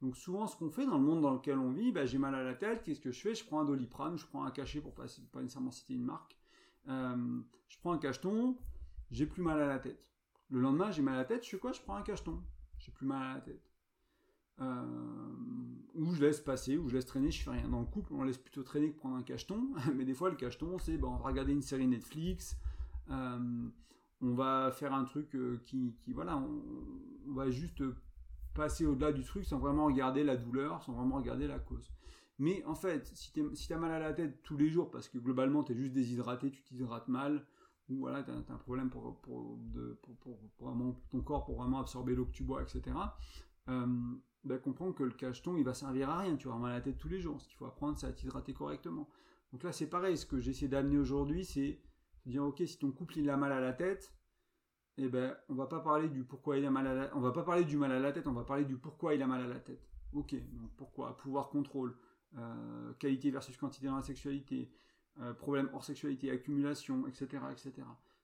[0.00, 2.34] Donc souvent, ce qu'on fait dans le monde dans lequel on vit, bah, j'ai mal
[2.34, 3.34] à la tête, qu'est-ce que je fais?
[3.34, 6.36] Je prends un doliprane, je prends un cachet pour pas, pas nécessairement citer une marque,
[6.88, 8.56] euh, je prends un cacheton,
[9.10, 10.04] j'ai plus mal à la tête.
[10.50, 11.72] Le lendemain, j'ai mal à la tête, je fais quoi?
[11.72, 12.42] Je prends un cacheton,
[12.78, 13.70] j'ai plus mal à la tête.
[14.60, 14.84] Euh,
[15.94, 17.68] ou je laisse passer, ou je laisse traîner, je fais rien.
[17.68, 20.36] Dans le couple, on laisse plutôt traîner que prendre un cacheton, mais des fois, le
[20.36, 22.56] cacheton, c'est bon, on va regarder une série Netflix,
[23.10, 23.68] euh,
[24.20, 27.82] on va faire un truc qui, voilà, on, va juste
[28.54, 31.90] passer au-delà du truc sans vraiment regarder la douleur, sans vraiment regarder la cause.
[32.42, 35.16] Mais en fait, si tu si mal à la tête tous les jours parce que
[35.16, 37.46] globalement tu es juste déshydraté, tu t'hydrates mal,
[37.88, 39.60] ou voilà, tu as, un problème pour, pour,
[41.12, 42.96] ton corps pour vraiment absorber l'eau que tu bois, etc.,
[43.68, 43.86] euh,
[44.42, 46.80] ben, comprends que le cacheton il va servir à rien, tu vas mal à la
[46.80, 47.40] tête tous les jours.
[47.40, 49.08] Ce qu'il faut apprendre, c'est à t'hydrater correctement.
[49.52, 51.80] Donc là, c'est pareil, ce que j'essaie d'amener aujourd'hui, c'est
[52.26, 54.12] dire ok si ton couple il a mal à la tête
[54.96, 57.16] eh ben on va pas parler du pourquoi il a mal à la...
[57.16, 59.22] on va pas parler du mal à la tête on va parler du pourquoi il
[59.22, 61.16] a mal à la tête ok donc pourquoi?
[61.16, 61.96] Pouvoir contrôle
[62.38, 64.70] euh, qualité versus quantité dans la sexualité
[65.20, 67.72] euh, problème hors sexualité accumulation etc etc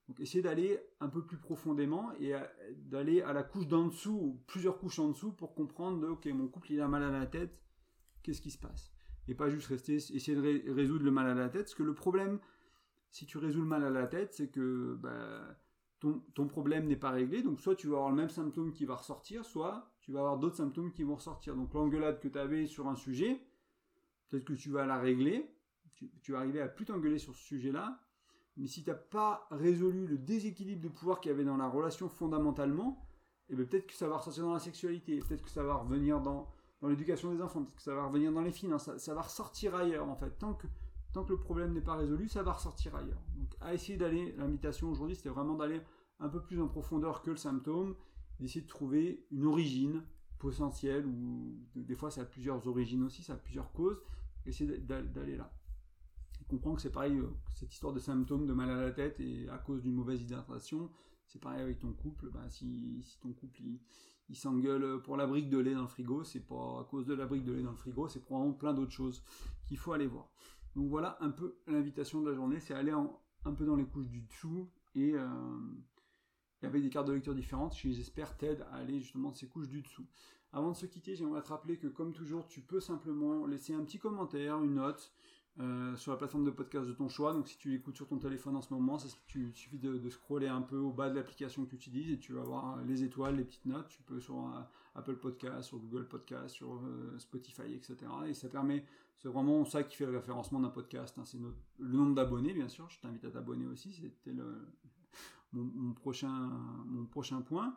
[0.08, 2.32] donc essayer d'aller un peu plus profondément et
[2.76, 6.48] d'aller à la couche d'en dessous ou plusieurs couches en dessous pour comprendre ok mon
[6.48, 7.58] couple il a mal à la tête
[8.28, 8.92] qu'est-ce qui se passe?
[9.26, 11.62] Et pas juste rester essayer de résoudre le mal à la tête.
[11.62, 12.38] Parce que le problème,
[13.10, 15.56] si tu résous le mal à la tête, c'est que bah,
[16.00, 17.42] ton, ton, problème n'est pas réglé.
[17.42, 20.38] Donc soit tu vas avoir le même symptôme qui va ressortir, soit tu vas avoir
[20.38, 21.56] d'autres symptômes qui vont ressortir.
[21.56, 23.40] Donc l'engueulade que tu avais sur un sujet,
[24.28, 25.50] peut-être que tu vas la régler,
[26.22, 28.00] tu, vas arriver à plus t'engueuler sur ce sujet-là,
[28.56, 31.68] mais si tu n'as pas résolu le déséquilibre de pouvoir qu'il y avait dans la
[31.68, 33.04] relation fondamentalement,
[33.48, 36.20] eh bien peut-être que ça va ressortir dans la sexualité, peut-être que ça va revenir
[36.20, 36.48] dans,
[36.80, 39.74] dans l'éducation des enfants, peut-être que ça va revenir dans les finances, ça, va ressortir
[39.74, 40.30] ailleurs en fait.
[40.38, 40.66] Tant que,
[41.12, 43.22] tant que le problème n'est pas résolu, ça va ressortir ailleurs.
[43.36, 45.80] Donc à essayer d'aller, l'invitation aujourd'hui c'était vraiment d'aller
[46.20, 47.94] un peu plus en profondeur que le symptôme,
[48.40, 50.02] d'essayer de trouver une origine
[50.38, 54.00] potentielle, ou des fois ça a plusieurs origines aussi, ça a plusieurs causes,
[54.48, 55.52] essayer d'aller là
[56.48, 59.48] comprends que c'est pareil, euh, cette histoire de symptômes de mal à la tête et
[59.50, 60.90] à cause d'une mauvaise hydratation,
[61.26, 62.30] c'est pareil avec ton couple.
[62.30, 63.60] Bah, si, ton couple
[64.28, 67.14] il, s'engueule pour la brique de lait dans le frigo, c'est pas à cause de
[67.14, 69.22] la brique de lait dans le frigo, c'est probablement plein d'autres choses
[69.66, 70.30] qu'il faut aller voir.
[70.74, 74.08] Donc voilà un peu l'invitation de la journée, c'est aller un peu dans les couches
[74.08, 75.26] du dessous et, euh,
[76.62, 79.68] avec des cartes de lecture différentes, qui j'espère t'aident à aller justement de ces couches
[79.68, 80.06] du dessous.
[80.52, 83.84] Avant de se quitter, j'aimerais te rappeler que comme toujours, tu peux simplement laisser un
[83.84, 85.12] petit commentaire, une note,
[85.60, 87.32] euh, sur la plateforme de podcast de ton choix.
[87.32, 88.96] Donc si tu l'écoutes sur ton téléphone en ce moment,
[89.26, 92.18] tu, il suffit de, scroller un peu au bas de l'application que tu utilises et
[92.18, 93.88] tu vas voir les étoiles, les petites notes.
[93.88, 94.60] Tu peux sur euh,
[94.94, 97.96] Apple Podcast, sur Google Podcast, sur euh, Spotify, etc.
[98.28, 98.84] Et ça permet,
[99.16, 101.18] c'est vraiment ça qui fait le référencement d'un podcast.
[101.18, 101.24] Hein.
[101.24, 102.88] C'est le nombre d'abonnés, bien sûr.
[102.88, 103.92] Je t'invite à t'abonner aussi.
[103.92, 104.36] C'était
[105.52, 106.50] mon, prochain,
[106.86, 107.74] mon prochain point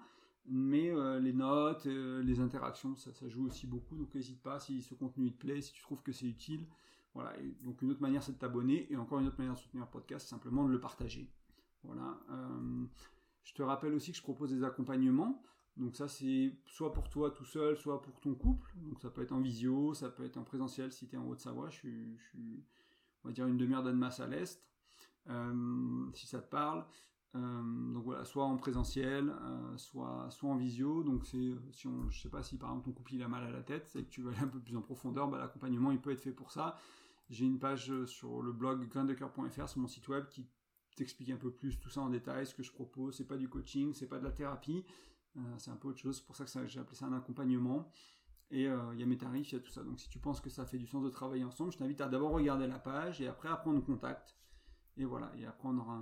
[0.47, 3.95] mais les notes, les interactions, ça, joue aussi beaucoup.
[3.95, 6.65] Donc n'hésite pas si ce contenu te plaît, si tu trouves que c'est utile,
[7.13, 7.33] voilà.
[7.63, 8.91] donc une autre manière, c'est de t'abonner.
[8.91, 11.29] Et encore une autre manière de soutenir le podcast, c'est simplement de le partager.
[11.83, 12.19] Voilà.
[12.29, 12.85] Euh,
[13.43, 15.41] je te rappelle aussi que je propose des accompagnements.
[15.77, 18.73] Donc ça, c'est soit pour toi tout seul, soit pour ton couple.
[18.77, 21.27] Donc ça peut être en visio, ça peut être en présentiel si tu es en
[21.27, 21.69] Haute-Savoie.
[21.69, 22.19] Je suis,
[23.23, 24.63] on va dire, une demi-heure d'Annemasse à l'Est,
[25.29, 26.85] euh, si ça te parle.
[27.35, 29.33] Euh, donc voilà, soit en présentiel,
[29.77, 31.03] soit, soit en visio.
[31.03, 33.43] Donc c'est, si on, je sais pas si par exemple ton couple il a mal
[33.43, 35.91] à la tête et que tu veux aller un peu plus en profondeur, bah, l'accompagnement
[35.91, 36.77] il peut être fait pour ça.
[37.31, 40.45] J'ai une page euh, sur le blog graindecoeur.fr sur mon site web qui
[40.97, 43.15] t'explique un peu plus tout ça en détail, ce que je propose.
[43.15, 44.83] C'est pas du coaching, c'est pas de la thérapie,
[45.37, 46.17] euh, c'est un peu autre chose.
[46.17, 47.89] C'est pour ça que j'ai appelé ça un accompagnement.
[48.51, 49.81] Et euh, il y a mes tarifs, il y a tout ça.
[49.81, 52.09] Donc si tu penses que ça fait du sens de travailler ensemble, je t'invite à
[52.09, 54.35] d'abord regarder la page et après à prendre contact.
[54.97, 56.01] Et voilà, et après on aura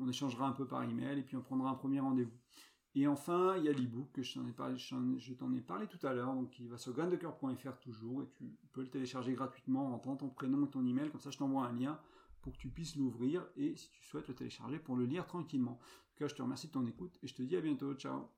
[0.00, 2.36] on échangera un peu par email et puis on prendra un premier rendez-vous.
[2.94, 6.58] Et enfin, il y a l'ebook que je t'en ai parlé, tout à l'heure, donc
[6.58, 10.66] il va sur graindecoeur.fr toujours, et tu peux le télécharger gratuitement en rentrant ton prénom
[10.66, 11.98] et ton email, comme ça je t'envoie un lien
[12.42, 15.72] pour que tu puisses l'ouvrir, et si tu souhaites le télécharger pour le lire tranquillement.
[15.72, 17.94] En tout cas, je te remercie de ton écoute, et je te dis à bientôt,
[17.94, 18.28] ciao